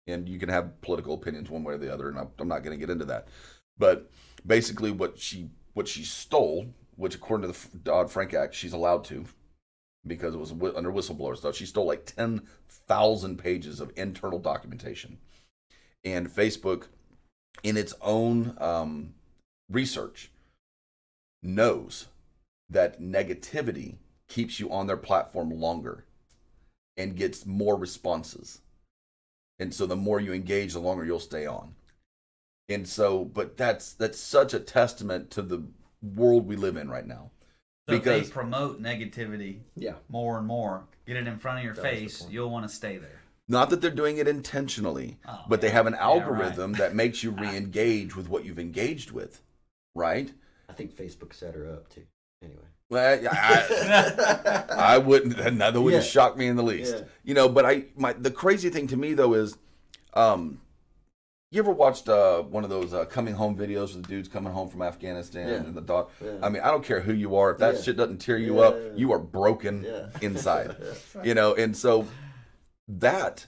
[0.06, 2.78] and you can have political opinions one way or the other, and I'm, not going
[2.78, 3.28] to get into that.
[3.78, 4.10] But
[4.46, 9.04] basically, what she what she stole, which according to the Dodd Frank Act, she's allowed
[9.04, 9.26] to,
[10.06, 11.56] because it was under whistleblower stuff.
[11.56, 15.18] She stole like ten thousand pages of internal documentation,
[16.04, 16.86] and Facebook,
[17.62, 19.14] in its own um,
[19.70, 20.30] research,
[21.42, 22.06] knows
[22.68, 23.96] that negativity
[24.28, 26.04] keeps you on their platform longer
[26.98, 28.60] and gets more responses.
[29.58, 31.74] And so the more you engage, the longer you'll stay on.
[32.68, 35.62] And so, but that's that's such a testament to the
[36.02, 37.30] world we live in right now.
[37.88, 39.94] So Because- they promote negativity Yeah.
[40.08, 42.98] more and more, get it in front of your That face, you'll want to stay
[42.98, 43.22] there.
[43.50, 46.20] Not that they're doing it intentionally, Oh, but they have an yeah, right.
[46.20, 49.42] algorithm that makes you re-engage with what you've engaged with,
[49.94, 50.30] right?
[50.68, 52.06] I think Facebook set her up too.
[52.42, 52.66] Anyway.
[52.90, 55.36] Well, I, I wouldn't.
[55.36, 56.08] That wouldn't Yeah.
[56.08, 56.94] shock me in the least.
[56.96, 57.04] Yeah.
[57.24, 59.56] You know, but I my the crazy thing to me though is,
[60.14, 60.60] um,
[61.50, 64.52] you ever watched uh one of those uh, coming home videos with the dudes coming
[64.52, 65.54] home from Afghanistan Yeah.
[65.56, 66.10] and the dog?
[66.24, 66.38] Yeah.
[66.42, 67.50] I mean, I don't care who you are.
[67.50, 67.80] If that Yeah.
[67.82, 69.86] shit doesn't tear you up, you are broken
[70.22, 70.76] inside.
[71.24, 72.06] you know, and so
[72.88, 73.46] that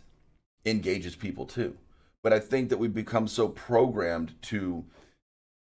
[0.67, 1.77] engages people too.
[2.23, 4.85] But I think that we've become so programmed to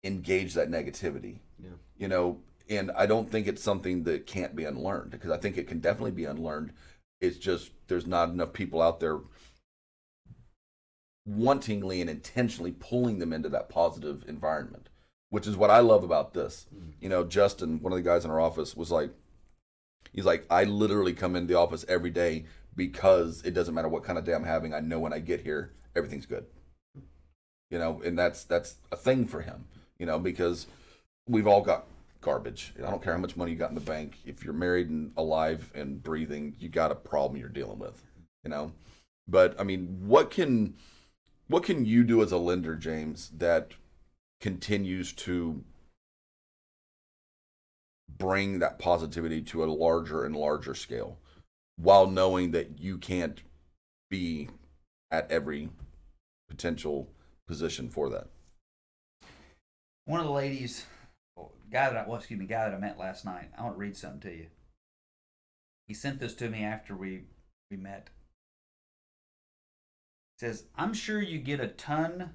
[0.02, 1.40] engage that negativity.
[1.62, 1.70] Yeah.
[1.98, 5.56] You know, and I don't think it's something that can't be unlearned because I think
[5.56, 6.72] it can definitely be unlearned.
[7.20, 9.20] It's just there's not enough people out there
[11.28, 14.88] wantingly and intentionally pulling them into that positive environment,
[15.30, 16.66] which is what I love about this.
[16.74, 16.90] Mm-hmm.
[17.00, 19.10] You know, Justin, one of the guys in our office, was like,
[20.12, 24.04] he's like, I literally come into the office every day because it doesn't matter what
[24.04, 24.72] kind of day I'm having.
[24.72, 26.46] I know when I get here, everything's good.
[27.70, 29.66] You know, and that's that's a thing for him.
[29.98, 30.66] You know, because
[31.26, 31.84] we've all got
[32.20, 32.74] garbage.
[32.78, 34.18] I don't care how much money you got in the bank.
[34.24, 38.02] If you're married and alive and breathing, you got a problem you're dealing with.
[38.44, 38.72] You know,
[39.26, 40.74] but I mean, what can
[41.48, 43.72] what can you do as a lender, James, that
[44.40, 45.64] continues to
[48.16, 51.18] bring that positivity to a larger and larger scale
[51.76, 53.42] while knowing that you can't
[54.10, 54.48] be
[55.10, 55.70] at every
[56.48, 57.10] potential
[57.46, 58.26] position for that?
[60.04, 60.86] One of the ladies,
[61.70, 63.50] guy that I, well, excuse me, guy that I met last night.
[63.56, 64.46] I want to read something to you.
[65.86, 67.24] He sent this to me after we
[67.70, 68.10] we met.
[70.38, 72.34] Says, "I'm sure you get a ton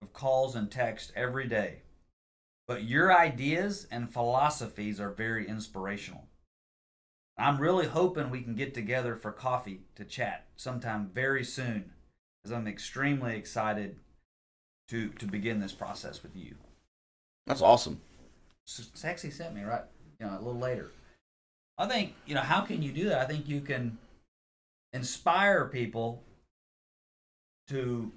[0.00, 1.82] of calls and texts every day,
[2.66, 6.28] but your ideas and philosophies are very inspirational.
[7.36, 11.92] I'm really hoping we can get together for coffee to chat sometime very soon,
[12.44, 13.98] as I'm extremely excited
[14.88, 16.56] to to begin this process with you."
[17.46, 18.00] That's awesome.
[18.66, 19.82] Sexy sent me right,
[20.18, 20.90] you know, a little later.
[21.76, 23.18] I think you know how can you do that?
[23.18, 23.98] I think you can
[24.92, 26.22] inspire people
[27.68, 28.10] to.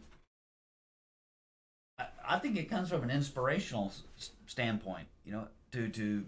[1.99, 6.25] I, I think it comes from an inspirational s- standpoint, you know, to to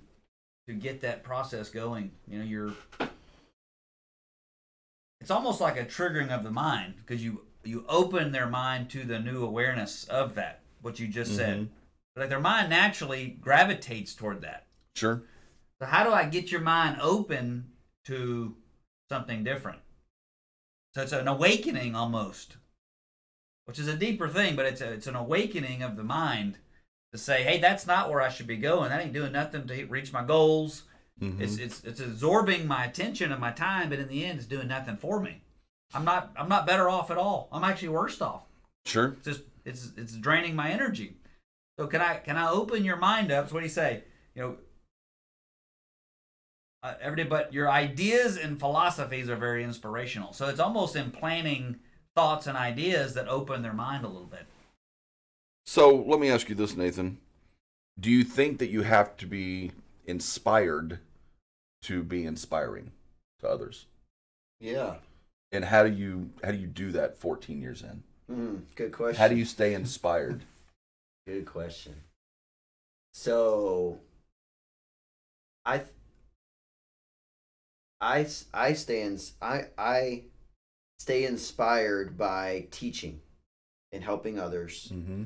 [0.68, 2.12] to get that process going.
[2.28, 2.74] You know, you're.
[5.22, 9.04] It's almost like a triggering of the mind because you you open their mind to
[9.04, 11.58] the new awareness of that what you just said.
[11.60, 11.74] Mm-hmm.
[12.16, 14.68] Like their mind naturally gravitates toward that.
[14.96, 15.24] Sure.
[15.80, 17.72] So how do I get your mind open
[18.06, 18.56] to
[19.10, 19.80] something different?
[20.94, 22.58] So it's an awakening almost,
[23.66, 26.58] which is a deeper thing, but it's a, it's an awakening of the mind
[27.14, 28.90] to say, hey, that's not where I should be going.
[28.90, 30.84] That ain't doing nothing to reach my goals.
[31.22, 31.40] Mhm.
[31.40, 34.68] It's it's it's absorbing my attention and my time, but in the end, it's doing
[34.68, 35.42] nothing for me.
[35.94, 37.50] I'm not I'm not better off at all.
[37.52, 38.44] I'm actually worse off.
[38.86, 39.16] Sure.
[39.18, 41.18] It's just it's it's draining my energy.
[41.80, 43.48] So can I can I open your mind up?
[43.48, 44.04] So what do you say?
[44.36, 44.58] You know,
[46.84, 50.34] uh, every day, but your ideas and philosophies are very inspirational.
[50.34, 51.78] So it's almost implanting
[52.16, 54.46] thoughts and ideas that open their mind a little bit.
[55.66, 57.18] So let me ask you this, Nathan.
[57.98, 59.72] Do you think that you have to be
[60.06, 61.00] inspired
[61.84, 62.92] to be inspiring
[63.40, 63.86] to others?
[64.60, 64.96] Yeah.
[65.54, 68.04] And how do you how do you do that 14 years in?
[68.30, 69.16] Mm, good question.
[69.16, 70.42] How do you stay inspired?
[71.28, 71.96] Good question.
[73.14, 74.00] So,
[75.66, 75.82] I,
[78.02, 80.24] I, I stay in, I, I
[81.00, 83.22] stay inspired by teaching
[83.92, 85.24] and helping others mm-hmm.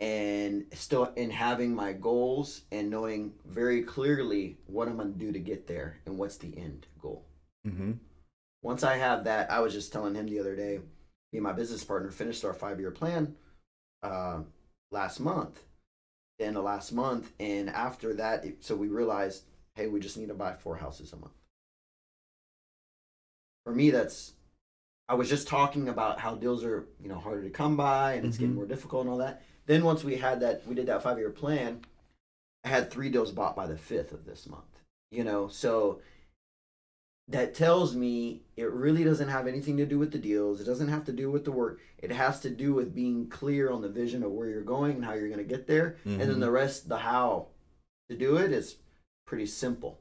[0.00, 5.32] and still in having my goals and knowing very clearly what I'm going to do
[5.32, 7.24] to get there and what's the end goal.
[7.66, 7.92] Mm-hmm.
[8.62, 10.78] Once I have that, I was just telling him the other day,
[11.32, 13.34] me and my business partner finished our five year plan
[14.02, 14.40] uh,
[14.94, 15.64] last month,
[16.38, 17.32] then the last month.
[17.38, 21.12] And after that, it, so we realized, hey, we just need to buy four houses
[21.12, 21.34] a month.
[23.64, 24.32] For me, that's,
[25.08, 28.26] I was just talking about how deals are, you know, harder to come by and
[28.26, 28.58] it's getting Mhm.
[28.58, 29.42] more difficult and all that.
[29.66, 31.84] Then once we had that, we did that five year plan,
[32.64, 34.80] I had three deals bought by the fifth of this month,
[35.10, 36.00] you know, so
[37.28, 40.60] that tells me it really doesn't have anything to do with the deals.
[40.60, 41.80] It doesn't have to do with the work.
[41.98, 45.04] It has to do with being clear on the vision of where you're going and
[45.04, 45.96] how you're going to get there.
[46.04, 46.40] And then Mhm.
[46.40, 47.48] the rest, the how
[48.10, 48.76] to do it is
[49.26, 50.00] pretty simple.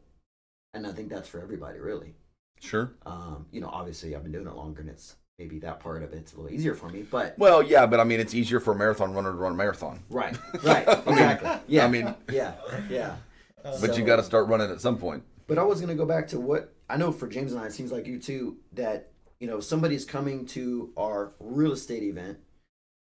[0.74, 2.16] And I think that's for everybody, really.
[2.60, 2.92] Sure.
[3.06, 6.12] Um, you know, obviously, I've been doing it longer and it's maybe that part of
[6.14, 7.04] it's a little easier for me.
[7.04, 9.56] But, Well, yeah, but I mean, it's easier for a marathon runner to run a
[9.56, 10.00] marathon.
[10.10, 11.50] right, right, exactly.
[11.68, 11.86] Yeah.
[11.86, 12.56] I mean, yeah,
[12.90, 13.16] yeah.
[13.64, 15.24] but So- you got to start running at some point.
[15.48, 17.66] But I was gonna go back to what I know for James and I.
[17.66, 22.04] It seems like you too that you know, if somebody's coming to our real estate
[22.04, 22.38] event,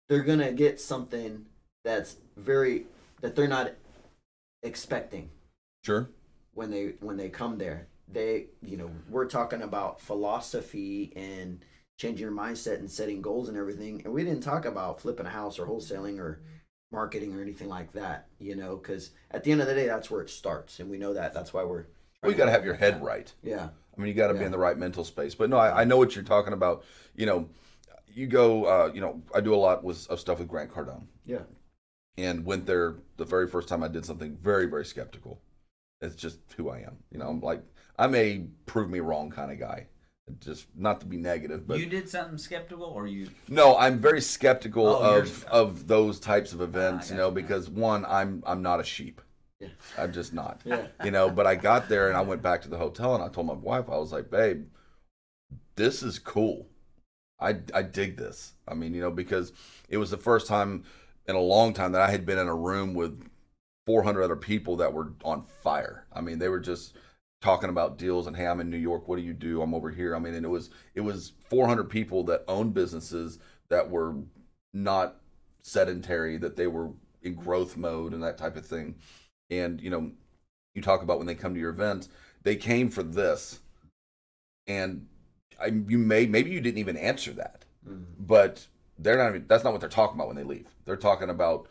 [0.10, 1.46] they're gonna get something
[1.86, 2.88] that's very
[3.22, 3.74] that they're not
[4.64, 5.30] expecting
[5.86, 6.10] Sure.
[6.56, 7.88] when they when they come there.
[8.12, 11.64] They, you know, we're talking about philosophy and
[12.00, 14.02] changing your mindset and setting goals and everything.
[14.04, 16.42] And we didn't talk about flipping a house or wholesaling or
[16.92, 20.10] marketing or anything like that, you know, because at the end of the day, that's
[20.10, 21.34] where it starts, and we know that.
[21.34, 21.86] That's why we're.
[22.24, 23.32] Well, you got to have your head right.
[23.44, 23.70] Yeah.
[23.96, 25.36] I mean, you got to be in the right mental space.
[25.36, 26.84] But no, I, I know what you're talking about.
[27.16, 27.50] You know,
[28.14, 28.66] you go.
[28.66, 31.44] Uh, you know, I do a lot with of stuff with Grant Cardone, Yeah.
[32.18, 35.42] and went there the very first time I did something very, very skeptical.
[36.02, 36.98] It's just who I am.
[37.12, 37.62] You know, I'm like
[37.98, 39.88] I'm a prove me wrong kind of guy.
[40.40, 43.30] Just not to be negative, but you did something skeptical, or you?
[43.50, 47.12] no, I'm very skeptical Oh, of of those types of events.
[47.12, 47.36] I you know, you.
[47.36, 49.22] because one, I'm I'm not a sheep.
[49.64, 50.04] Yeah.
[50.04, 50.62] I'm just not.
[50.66, 50.88] Yeah.
[51.04, 53.30] You know, but I got there and I went back to the hotel and I
[53.30, 54.66] told my wife, I was like, babe,
[55.76, 56.68] this is cool.
[57.40, 58.54] I, I dig this.
[58.68, 59.52] I mean, you know, because
[59.90, 60.84] it was the first time
[61.28, 63.22] in a long time that I had been in a room with
[63.86, 66.06] 400 other people that were on fire.
[66.14, 66.96] I mean, they were just
[67.42, 69.08] talking about deals and hey, I'm in New York.
[69.08, 69.62] What do you do?
[69.62, 70.16] I'm over here.
[70.16, 74.16] I mean, and it was it was 400 people that owned businesses that were
[74.74, 75.18] not
[75.62, 78.96] sedentary, that they were in growth mode and that type of thing.
[79.50, 80.12] And you know,
[80.74, 82.10] you talk about when they come to your events,
[82.44, 83.60] they came for this,
[84.68, 85.08] and
[85.60, 88.06] I, you may maybe you didn't even answer that, Mhm.
[88.20, 89.30] but they're not.
[89.30, 90.68] Even, that's not what they're talking about when they leave.
[90.86, 91.68] They're talking about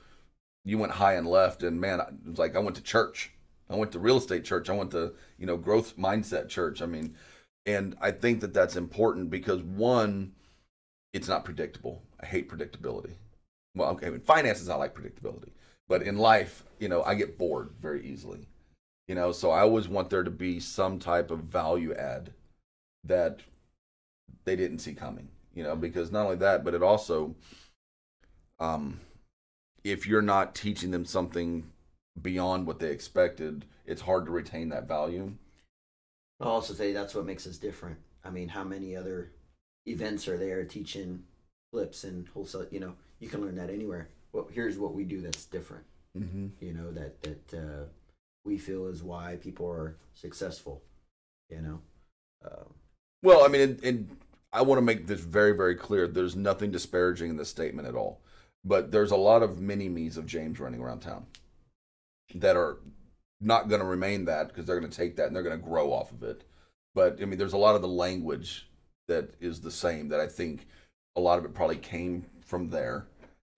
[0.64, 3.32] you went high and left, and man, it was like I went to church.
[3.68, 4.68] I went to real estate church.
[4.68, 6.82] I went to you know growth mindset church.
[6.82, 7.16] I mean,
[7.66, 10.32] and I think that that's important because one,
[11.12, 12.02] it's not predictable.
[12.20, 13.14] I hate predictability.
[13.74, 15.50] Well, okay, in finances I like predictability,
[15.88, 18.48] but in life, you know, I get bored very easily.
[19.08, 22.32] You know, so I always want there to be some type of value add
[23.04, 23.40] that
[24.44, 25.28] they didn't see coming.
[25.54, 27.34] You know, because not only that, but it also,
[28.58, 29.00] um,
[29.84, 31.70] if you're not teaching them something
[32.20, 35.34] beyond what they expected, it's hard to retain that value.
[36.40, 37.98] I'll also say that's what makes us different.
[38.24, 39.32] I mean, how many other
[39.86, 41.24] events are there teaching
[41.72, 42.66] flips and wholesale?
[42.70, 44.08] You know, you can learn that anywhere.
[44.32, 45.84] Well, here's what we do that's different.
[46.16, 46.48] Mm-hmm.
[46.60, 47.84] You know that that uh,
[48.44, 50.82] we feel is why people are successful.
[51.50, 51.80] You know,
[52.44, 52.74] um,
[53.22, 54.16] Well, I mean, and, and
[54.52, 56.06] I want to make this very, very clear.
[56.06, 58.20] There's nothing disparaging in this statement at all.
[58.64, 61.26] But there's a lot of mini me's of James running around town
[62.34, 62.78] that are
[63.40, 65.66] not going to remain that because they're going to take that and they're going to
[65.66, 66.44] grow off of it.
[66.94, 68.68] But I mean, there's a lot of the language
[69.08, 70.66] that is the same that I think
[71.16, 73.06] a lot of it probably came from there.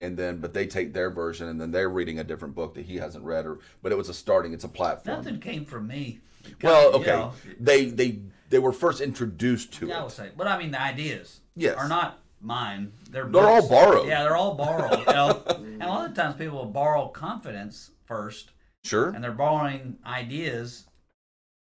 [0.01, 2.85] And then, but they take their version and then they're reading a different book that
[2.85, 5.17] he hasn't read, or but it was a starting, it's a platform.
[5.17, 6.19] Nothing came from me.
[6.61, 10.31] Well, You okay, know, they they they were first introduced to yeah, I would say,
[10.35, 11.75] but I mean, the ideas Yes.
[11.77, 12.91] are not mine.
[13.09, 14.07] They're They're all borrowed.
[14.07, 14.99] Yeah, they're all borrowed.
[14.99, 15.41] you know?
[15.47, 18.51] and a lot of times people will borrow confidence first,
[18.83, 19.09] Sure.
[19.09, 20.85] and they're borrowing ideas,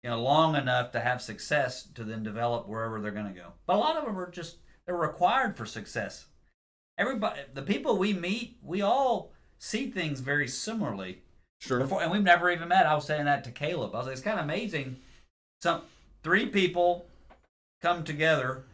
[0.03, 3.53] you know, long enough to have success to then develop wherever they're going to go.
[3.67, 4.57] But a lot of them are just
[4.87, 6.25] they're required for success.
[6.97, 11.21] Everybody, the people we meet, we all see things very similarly.
[11.59, 11.79] Sure.
[11.79, 12.85] Before, and we've never even met.
[12.85, 13.95] I was saying that to Caleb.
[13.95, 14.97] I was like, it's kind of amazing.
[15.61, 15.81] Some
[16.23, 17.07] three people
[17.81, 18.65] come together,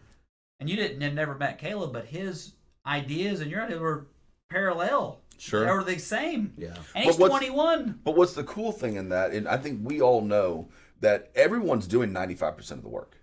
[0.59, 2.53] and you didn't had never met Caleb, but his
[2.85, 4.07] ideas and your ideas were
[4.49, 5.19] parallel.
[5.37, 5.65] Sure.
[5.65, 6.53] They were the same.
[6.57, 6.75] yeah.
[6.93, 8.01] And he's But 21.
[8.03, 11.87] But what's the cool thing in that, and I think we all know that everyone's
[11.87, 13.17] doing 95% of the work.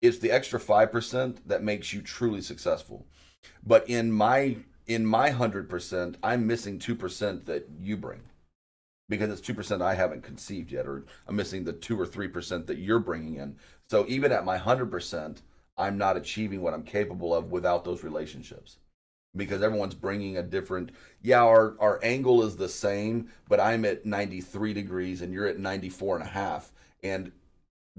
[0.00, 3.06] It's the extra 5% that makes you truly successful.
[3.66, 8.20] But in my in my 100%, I'm missing 2% that you bring.
[9.08, 12.78] Because it's 2% I haven't conceived yet or I'm missing the 2 or 3% that
[12.78, 13.56] you're bringing in.
[13.88, 15.42] So even at my 100%,
[15.76, 18.78] I'm not achieving what I'm capable of without those relationships.
[19.36, 20.90] because everyone's bringing a different
[21.22, 25.58] yeah our, our angle is the same but i'm at 93 degrees and you're at
[25.58, 27.32] 94 and a half and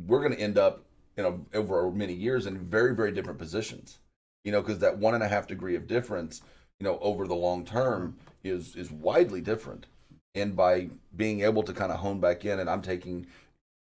[0.07, 0.83] we're going to end up
[1.17, 3.99] you know over many years in very very different positions
[4.45, 6.41] you know because that one and a half degree of difference
[6.79, 9.87] you know over the long term is is widely different
[10.33, 10.87] and by
[11.17, 13.27] being able to kind of hone back in and i'm taking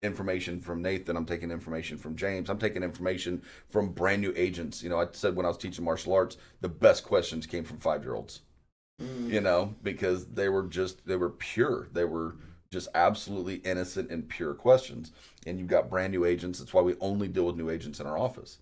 [0.02, 1.16] information from Nathan.
[1.16, 2.50] I'm taking information from James.
[2.50, 4.82] I'm taking information from brand new agents.
[4.82, 7.78] You know, I said when I was teaching martial arts, the best questions came from
[7.78, 8.40] five year olds.
[8.98, 9.42] You mm.
[9.42, 11.88] know, because they were just they were pure.
[11.92, 12.36] They were
[12.70, 15.12] just absolutely innocent and pure questions.
[15.46, 16.58] And you've got brand new agents.
[16.58, 18.58] That's why we only deal with new agents in our office.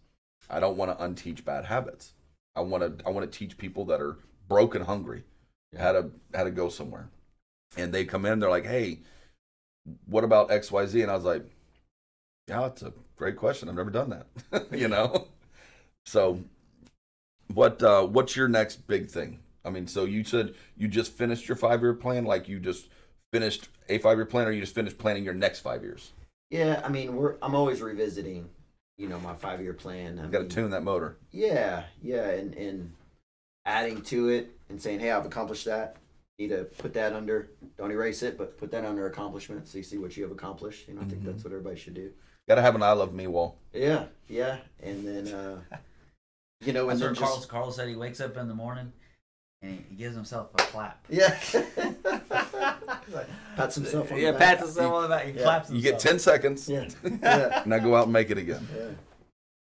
[0.50, 2.12] I don't want to unteach bad habits.
[2.56, 5.24] I want to I want to teach people that are broke and hungry
[5.78, 7.08] how to how to go somewhere.
[7.76, 9.00] And they come in, they're like, "Hey,
[10.06, 11.02] what about XYZ?
[11.02, 11.44] And I was like,
[12.48, 13.68] yeah, that's a great question.
[13.68, 14.66] I've never done that.
[14.72, 15.28] you know?
[16.06, 16.40] So,
[17.52, 19.40] what uh, what's your next big thing?
[19.64, 22.88] I mean, so you said you just finished your five year plan, like you just
[23.32, 26.12] finished a five year plan, or you just finished planning your next five years?
[26.50, 28.48] Yeah, I mean, we're I'm always revisiting,
[29.00, 30.18] you know, my five year plan.
[30.18, 31.16] I You got to tune that motor.
[31.32, 32.92] Yeah, yeah, and and
[33.64, 35.96] adding to it and saying, hey, I've accomplished that.
[36.38, 37.48] Need to put that under.
[37.78, 40.86] Don't erase it, but put that under accomplishment so you see what you have accomplished.
[40.88, 41.26] You know, I think Mhm.
[41.26, 42.12] that's what everybody should do.
[42.48, 43.56] Got to have an I love me wall.
[43.72, 45.60] Yeah, yeah, and then uh,
[46.60, 48.54] you know, and That's then what just Carl, Carl said he wakes up in the
[48.54, 48.92] morning
[49.62, 51.04] and he gives himself a clap.
[51.08, 51.38] yeah,
[53.56, 54.58] pats himself on yeah, the back.
[54.58, 55.24] pats himself on the back.
[55.26, 55.42] He Yeah.
[55.42, 58.66] claps You get ten seconds, Yeah, yeah, now go out and make it again.
[58.76, 58.88] yeah.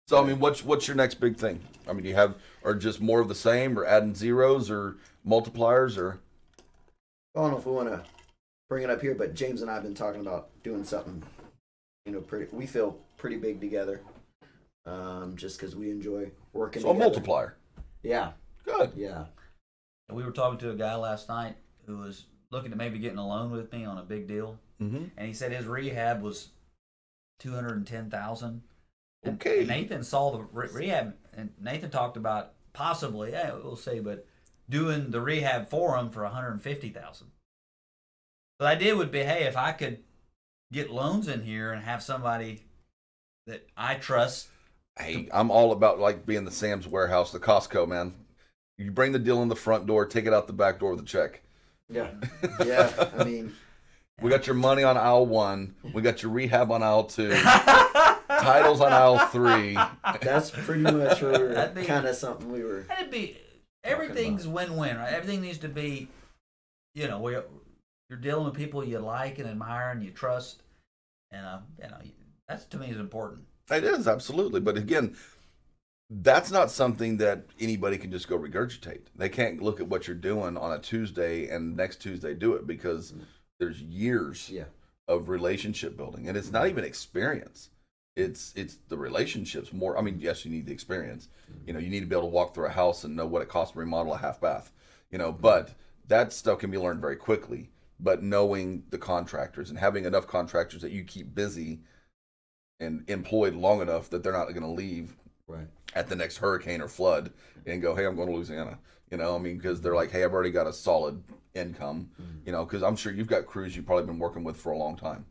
[0.08, 1.60] So I mean, what's what's your next big thing?
[1.88, 4.96] I mean, do you have or just more of the same, or adding zeros or
[5.26, 6.18] multipliers, or
[7.36, 8.02] I don't know if we want to
[8.68, 11.22] bring it up here, but James and I have been talking about doing something.
[12.06, 12.46] You know, pretty.
[12.52, 14.00] We feel pretty big together,
[14.86, 16.82] um, just because we enjoy working.
[16.82, 17.56] so a multiplier?
[18.02, 18.32] Yeah,
[18.64, 18.92] Good.
[18.96, 19.26] yeah.
[20.08, 21.54] And we were talking to a guy last night
[21.86, 25.04] who was looking at maybe getting a loan with me on a big deal, Mm-hmm.
[25.18, 26.48] and he said his rehab was
[27.38, 28.62] two hundred and ten thousand.
[29.26, 29.64] Okay.
[29.66, 34.26] Nathan saw the re- rehab, and Nathan talked about possibly, yeah, we'll see, but
[34.70, 37.28] doing the rehab for him for one hundred and fifty thousand.
[38.58, 39.98] The idea would be, hey, if I could
[40.72, 42.64] get loans in here and have somebody
[43.46, 44.48] that I trust
[44.98, 48.14] Hey, I'm all about like being the Sam's warehouse, the Costco man.
[48.76, 51.00] You bring the deal in the front door, take it out the back door with
[51.00, 51.42] a check.
[51.90, 52.10] Yeah,
[52.64, 53.10] yeah.
[53.18, 53.54] I mean,
[54.20, 55.74] We got your money on aisle one.
[55.92, 57.30] We got your rehab on aisle two.
[58.28, 59.76] Titles on aisle three.
[60.20, 62.82] that's pretty much where That'd kind of something we were.
[62.82, 63.36] That'd be
[63.84, 65.12] everything's win-win, right?
[65.12, 66.08] Everything needs to be,
[66.94, 67.44] you know, where
[68.08, 70.62] you're dealing with people you like and admire and you trust,
[71.30, 71.96] and uh, you know,
[72.48, 73.44] that's to me is important.
[73.70, 75.16] It is absolutely, but again,
[76.10, 79.02] that's not something that anybody can just go regurgitate.
[79.14, 82.66] They can't look at what you're doing on a Tuesday and next Tuesday do it
[82.66, 83.22] because mm-hmm.
[83.60, 84.64] there's years Yeah,
[85.06, 86.70] of relationship building, and it's not mm-hmm.
[86.70, 87.70] even experience.
[88.16, 89.96] It's it's the relationships more.
[89.96, 91.28] I mean, yes, you need the experience.
[91.50, 91.68] Mm-hmm.
[91.68, 93.42] You know, you need to be able to walk through a house and know what
[93.42, 94.72] it costs to remodel a half bath.
[95.12, 95.74] You know, but
[96.08, 97.70] that stuff can be learned very quickly.
[98.00, 101.80] But knowing the contractors and having enough contractors that you keep busy
[102.80, 105.14] and employed long enough that they're not going to leave
[105.50, 105.66] right.
[105.94, 107.32] at the next hurricane or flood
[107.66, 108.78] and go, hey, I'm going to Louisiana.
[109.10, 111.22] You know, I mean, because they're like, hey, I've already got a solid
[111.54, 112.10] income.
[112.46, 114.78] You know, because I'm sure you've got crews you've probably been working with for a
[114.78, 115.26] long time.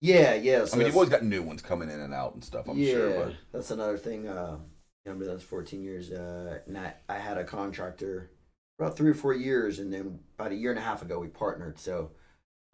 [0.00, 0.64] Yeah, yeah.
[0.64, 2.68] So I mean, you've always got new ones coming in and out and stuff.
[2.68, 4.26] I'm yeah, sure, but that's another thing.
[4.26, 4.58] Uh,
[5.06, 6.10] I've been doing this 14 years.
[6.10, 8.30] Uh, and I, I had a contractor
[8.78, 11.28] about three or four years, and then about a year and a half ago we
[11.28, 11.78] partnered.
[11.78, 12.10] So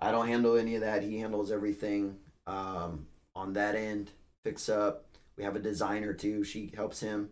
[0.01, 1.03] I don't handle any of that.
[1.03, 4.11] He handles everything um, on that end.
[4.45, 5.08] Fix up.
[5.39, 6.43] We have a designer too.
[6.45, 7.31] She helps him.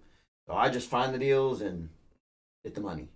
[0.49, 1.89] So I just find the deals and
[2.65, 3.09] get the money,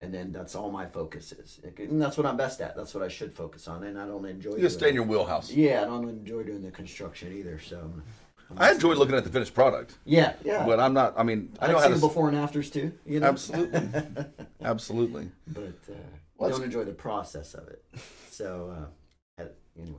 [0.00, 1.60] and then that's all my focus is.
[1.76, 2.76] And that's what I'm best at.
[2.76, 3.82] That's what I should focus on.
[3.82, 4.52] And I don't enjoy.
[4.54, 5.50] you just stay in your wheelhouse.
[5.50, 7.58] Yeah, I don't enjoy doing the construction either.
[7.58, 8.02] So I'm-
[8.56, 10.64] I enjoy looking at the finished product, Yeah, yeah.
[10.64, 11.12] but I'm not.
[11.18, 12.00] I mean, I I know how seeing to.
[12.00, 12.92] before and afters too.
[13.04, 13.82] You know, Absolutely.
[14.62, 15.30] Absolutely.
[15.48, 15.94] but uh,
[16.38, 17.84] Well, don't enjoy the process of it.
[18.30, 18.88] So
[19.40, 19.44] uh,
[19.78, 19.98] anyway,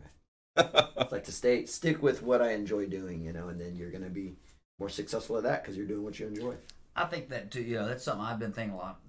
[0.60, 3.24] I like to stay stick with what I enjoy doing.
[3.24, 4.36] You know, and then you're gonna be
[4.80, 6.56] more successful at that because you're doing what you enjoy.
[6.96, 7.62] I think that too.
[7.62, 9.00] You know, that's something I've been thinking a lot.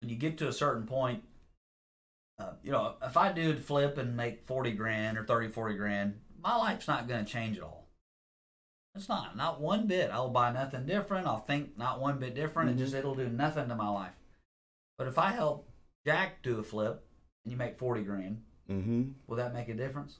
[0.00, 1.22] When you get to a certain point,
[2.38, 6.14] uh, you know, if I do flip and make forty grand or 30, 40 grand,
[6.42, 7.80] my life's not going to change at all.
[8.94, 10.10] It's not, not one bit.
[10.10, 11.26] I'll buy nothing different.
[11.26, 12.70] I'll think not one bit different.
[12.70, 14.14] It just it'll do nothing to my life.
[14.98, 15.68] But if I help
[16.04, 17.04] Jack do a flip
[17.44, 19.10] and you make forty grand, mm-hmm.
[19.26, 20.18] will that make a difference?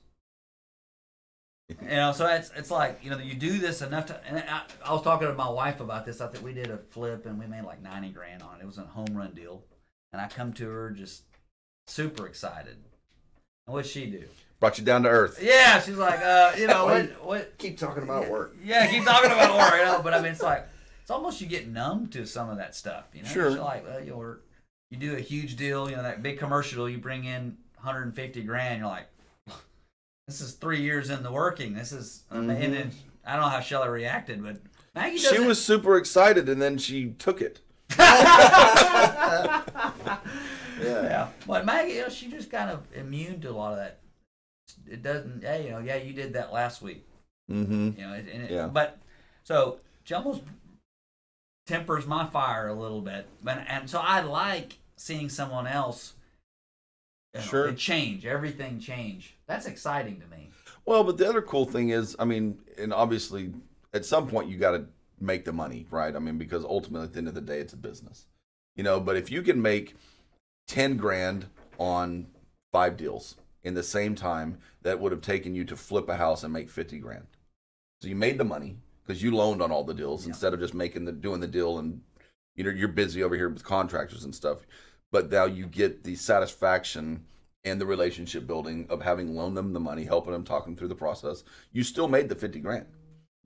[1.83, 4.21] You know, so it's it's like you know you do this enough to.
[4.27, 6.21] And I, I was talking to my wife about this.
[6.21, 8.63] I think we did a flip and we made like ninety grand on it.
[8.63, 9.65] It was a home run deal,
[10.13, 11.23] and I come to her just
[11.87, 12.77] super excited.
[13.67, 14.25] And what'd she do?
[14.59, 15.39] Brought you down to earth.
[15.43, 17.25] Yeah, she's like, uh, you know what?
[17.25, 17.59] What?
[17.59, 18.55] Keep talking about work.
[18.63, 19.79] Yeah, keep talking about work.
[19.79, 20.67] You know, but I mean, it's like
[21.03, 23.05] it's almost you get numb to some of that stuff.
[23.15, 23.49] You know, Sure.
[23.49, 24.41] It's like well, you're
[24.91, 25.89] you do a huge deal.
[25.89, 26.89] You know, that big commercial.
[26.89, 28.81] You bring in 150 grand.
[28.81, 29.07] You're like,
[30.31, 31.75] this is three years in the working.
[31.75, 32.91] This is, and then
[33.27, 34.57] I don't know how Shelly reacted, but
[34.95, 37.61] Maggie She was super excited, and then she took it.
[40.81, 41.03] Yeah.
[41.03, 43.99] yeah, but Maggie, you know, she just kind of immune to a lot of that.
[44.91, 45.45] It doesn't.
[45.45, 47.07] Hey, you know, yeah, you did that last week.
[47.51, 47.91] Mm-hmm.
[48.01, 48.67] You know, and it, Yeah.
[48.67, 48.97] but
[49.45, 49.79] so
[50.15, 50.41] almost
[51.67, 56.15] tempers my fire a little bit, but and so I like seeing someone else.
[57.35, 57.73] you know, Sure.
[57.73, 59.37] change everything change.
[59.51, 60.49] That's exciting to me.
[60.87, 63.53] Well, but the other cool thing is, I mean, and obviously,
[63.93, 64.85] at some point you got to
[65.19, 66.15] make the money, right?
[66.15, 68.27] I mean, because ultimately at the end of the day, it's a business,
[68.77, 69.01] you know.
[69.01, 69.97] But if you can make
[70.69, 71.47] ten grand
[71.79, 72.29] on
[72.71, 73.35] five deals
[73.65, 76.71] in the same time that would have taken you to flip a house and make
[76.71, 77.27] fifty grand,
[78.01, 80.29] so you made the money because you loaned on all the deals Yeah.
[80.29, 82.03] instead of just making the doing the deal and
[82.55, 84.59] you know you're busy over here with contractors and stuff.
[85.11, 87.25] But now you get the satisfaction
[87.65, 90.95] and the relationship building of having loaned them the money, helping them, talking through the
[90.95, 91.45] process.
[91.73, 92.87] You still made the fifty grand,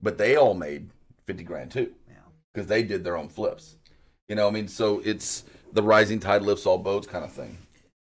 [0.01, 0.89] but they all made
[1.25, 2.15] fifty grand too Yeah.
[2.53, 3.75] because they did their own flips.
[4.27, 5.43] You know, I mean, so it's
[5.73, 7.57] the rising tide lifts all boats kind of thing.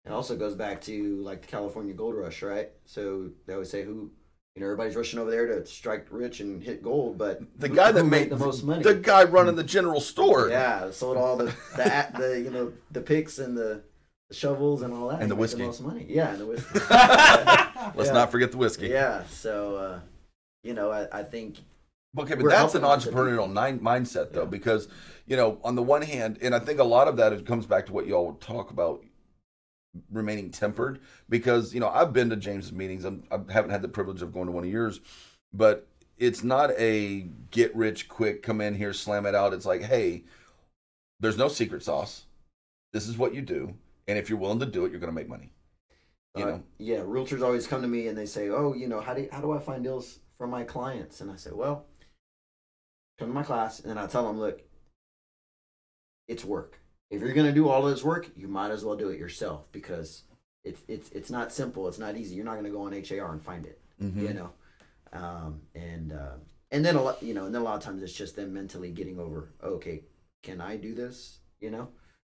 [0.05, 2.71] It also goes back to like the California gold rush, right?
[2.85, 4.11] So they always say who,
[4.57, 7.93] you know, everybody's rushing over there to strike rich and hit gold, but The guy
[7.93, 11.37] that who made the most money, the guy running the general store, yeah, sold all
[11.37, 13.83] the the, the you know the picks and the
[14.33, 15.63] shovels and all that, And the whiskey.
[15.63, 16.79] most money, yeah, and the whiskey.
[17.95, 18.13] Let's Yeah.
[18.13, 18.89] not forget the whiskey.
[18.89, 20.01] yeah, so uh,
[20.63, 21.59] you know, I, I think
[22.19, 24.49] Okay, but that's an helping lots of entrepreneurial nine, mindset, though, Yeah.
[24.49, 24.89] because
[25.27, 27.65] you know, on the one hand, and I think a lot of that it comes
[27.67, 29.03] back to what y'all talk about
[30.11, 31.01] remaining tempered.
[31.29, 33.05] Because you know, I've been to James's meetings.
[33.05, 35.01] I'm, I haven't had the privilege of going to one of yours,
[35.53, 35.87] but
[36.19, 39.53] it's not a get rich quick, come in here, slam it out.
[39.55, 40.25] It's like, hey,
[41.21, 42.25] there's no secret sauce.
[42.93, 43.75] This is what you do,
[44.13, 45.55] and if you're willing to do it, you're going to make money.
[46.37, 49.01] You uh, know, yeah, realtors always come to me and they say, "Oh, you know,
[49.01, 51.87] how do how do I find deals for my clients?" And I say, "Well,
[53.19, 54.61] come to my class," and I tell them, "Look,
[56.29, 56.79] it's work.
[57.11, 59.73] If you're gonna do all of this work, you might as well do it yourself
[59.73, 60.25] because
[60.63, 61.89] it's it's it's not simple.
[61.89, 62.35] It's not easy.
[62.35, 64.23] You're not gonna go on HAR and find it, Mhm.
[64.29, 64.53] you know."
[65.15, 66.37] Um, and uh,
[66.71, 68.53] and then a lot, you know, and then a lot of times it's just them
[68.53, 69.55] mentally getting over.
[69.63, 70.05] Okay,
[70.43, 71.41] can I do this?
[71.61, 71.89] You know,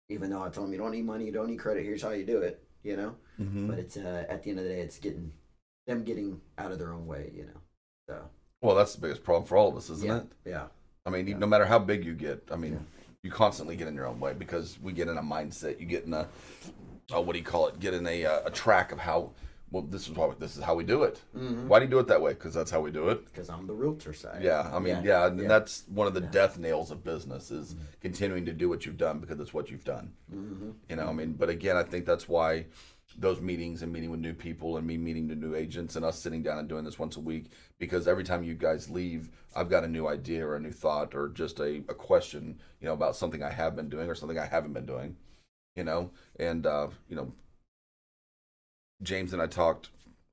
[0.08, 1.84] even though I tell them you don't need money, you don't need credit.
[1.84, 2.62] Here's how you do it.
[2.82, 3.68] You know Mhm.
[3.68, 5.32] but it's uh, at the end of the day, it's getting
[5.86, 7.60] them getting out of their own way, you know.
[8.08, 8.28] So
[8.60, 10.26] well, that's the biggest problem for all of us, isn't yeah, it?
[10.44, 10.66] yeah,
[11.06, 11.38] I mean, Yeah.
[11.38, 12.78] no matter how big you get, I mean, Yeah.
[13.22, 15.78] you constantly get in your own way because we get in a mindset.
[15.78, 16.28] You get in a,
[17.12, 17.78] oh, what do you call it?
[17.78, 19.30] Get in a uh, a track of how.
[19.72, 21.22] Well, this is how this is how we do it.
[21.34, 21.66] Mhm.
[21.66, 22.34] Why do you do it that way?
[22.34, 23.24] Because that's how we do it.
[23.24, 24.42] because I'm the realtor side.
[24.44, 25.48] Yeah, I mean, yeah, Yeah, and yeah.
[25.48, 26.26] that's one of the Yeah.
[26.26, 26.32] Mm-hmm.
[26.32, 29.84] death nails of business is continuing to do what you've done because it's what you've
[29.84, 30.12] done.
[30.30, 32.66] hmm You know, I mean, but again, I think that's why
[33.18, 36.18] those meetings and meeting with new people and me meeting the new agents and us
[36.18, 39.68] sitting down and doing this once a week because every time you guys leave, I've
[39.68, 42.94] got a new idea or a new thought or just a, a question, you know,
[42.94, 45.16] about something I have been doing or something I haven't been doing,
[45.76, 47.32] you know, and, uh, you know,
[49.02, 49.90] James and I talked,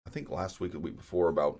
[0.07, 1.59] I think last week, or the week before, about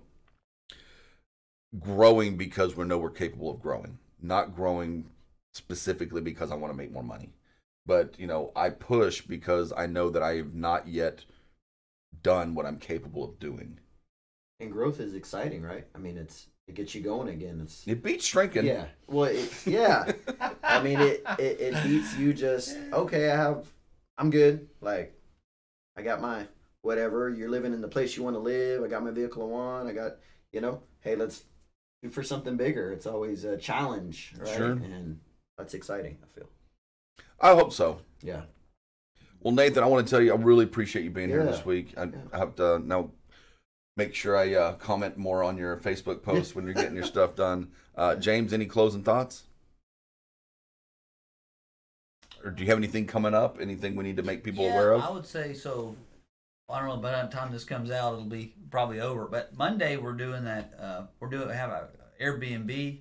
[1.78, 5.06] growing because we know we're capable of growing, not growing
[5.54, 7.30] specifically because I want to make more money
[7.86, 11.24] but you know i push because i know that i have not yet
[12.22, 13.78] done what i'm capable of doing
[14.60, 15.86] And growth is exciting, right?
[15.94, 17.60] I mean, it's it gets you going again.
[17.62, 20.12] It's it beats shrinking yeah, well, it, yeah.
[20.62, 23.30] I mean, it, it it beats you just okay.
[23.30, 23.66] I have,
[24.18, 24.68] I'm good.
[24.80, 25.18] Like,
[25.96, 26.46] I got my
[26.82, 27.28] whatever.
[27.30, 28.82] You're living in the place you want to live.
[28.82, 29.88] I got my vehicle I want.
[29.88, 30.12] I got,
[30.52, 31.44] you know, hey, let's
[32.02, 32.92] do for something bigger.
[32.92, 34.48] It's always a challenge, right?
[34.56, 34.72] Sure.
[34.72, 35.20] And
[35.58, 36.16] that's exciting.
[36.22, 36.48] I feel.
[37.40, 38.42] i hope so Yeah.
[39.40, 41.92] well nathan i want to tell you i really appreciate you being here this week
[41.96, 42.38] i Yeah.
[42.38, 43.10] have to now
[43.96, 47.34] make sure i uh, comment more on your facebook posts when you're getting your stuff
[47.34, 49.44] done uh, james any closing thoughts
[52.44, 54.92] or do you have anything coming up anything we need to make people Yeah, aware
[54.92, 55.94] of I would say so.
[56.70, 56.96] I don't know.
[56.96, 59.26] By the time this comes out, it'll be probably over.
[59.26, 60.72] But Monday we're doing that.
[60.80, 61.88] Uh, we're doing have a
[62.20, 62.98] Airbnb.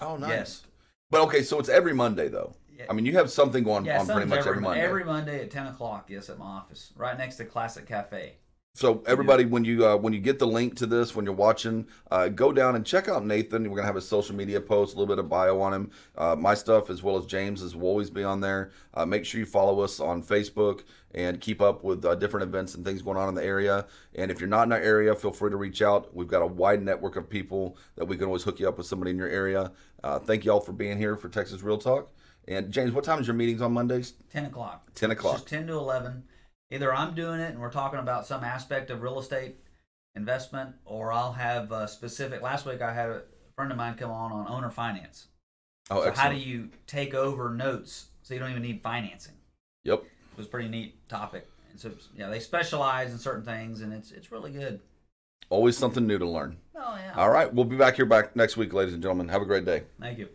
[0.00, 0.62] oh Yes.
[1.10, 3.98] but okay so it's every monday though Yeah, i mean you have something going yeah,
[4.00, 6.06] on pretty much every, every monday Every Monday at ten o'clock.
[6.08, 8.34] Yes, at my office, right next to Classic Cafe.
[8.76, 11.86] So everybody, when you uh, when you get the link to this, when you're watching,
[12.10, 13.70] uh, go down and check out Nathan.
[13.70, 15.90] We're gonna have a social media post, a little bit of bio on him.
[16.14, 18.72] Uh, my stuff as well as James's will always be on there.
[18.92, 20.82] Uh, make sure you follow us on Facebook
[21.14, 23.86] and keep up with uh, different events and things going on in the area.
[24.14, 26.14] And if you're not in our area, feel free to reach out.
[26.14, 28.86] We've got a wide network of people that we can always hook you up with
[28.86, 29.72] somebody in your area.
[30.04, 32.12] Uh, thank you all for being here for Texas Real Talk.
[32.46, 34.12] And James, what time is your meetings on Mondays?
[34.30, 34.90] Ten o'clock.
[34.94, 35.46] 10 It's o'clock.
[35.46, 36.24] ten to eleven.
[36.70, 39.56] Either I'm doing it and we're talking about some aspect of real estate
[40.14, 42.42] investment, or I'll have a specific.
[42.42, 43.22] Last week I had a
[43.54, 45.28] friend of mine come on on owner finance.
[45.90, 49.34] Oh, so how do you take over notes so you don't even need financing?
[49.84, 50.02] Yep.
[50.02, 51.48] It was a pretty neat topic.
[51.70, 54.80] And so yeah, they specialize in certain things, and it's it's really good.
[55.48, 56.56] Always something new to learn.
[56.74, 57.12] Oh yeah.
[57.14, 59.28] All right, we'll be back here back next week, ladies and gentlemen.
[59.28, 59.84] Have a great day.
[60.00, 60.28] Thank you.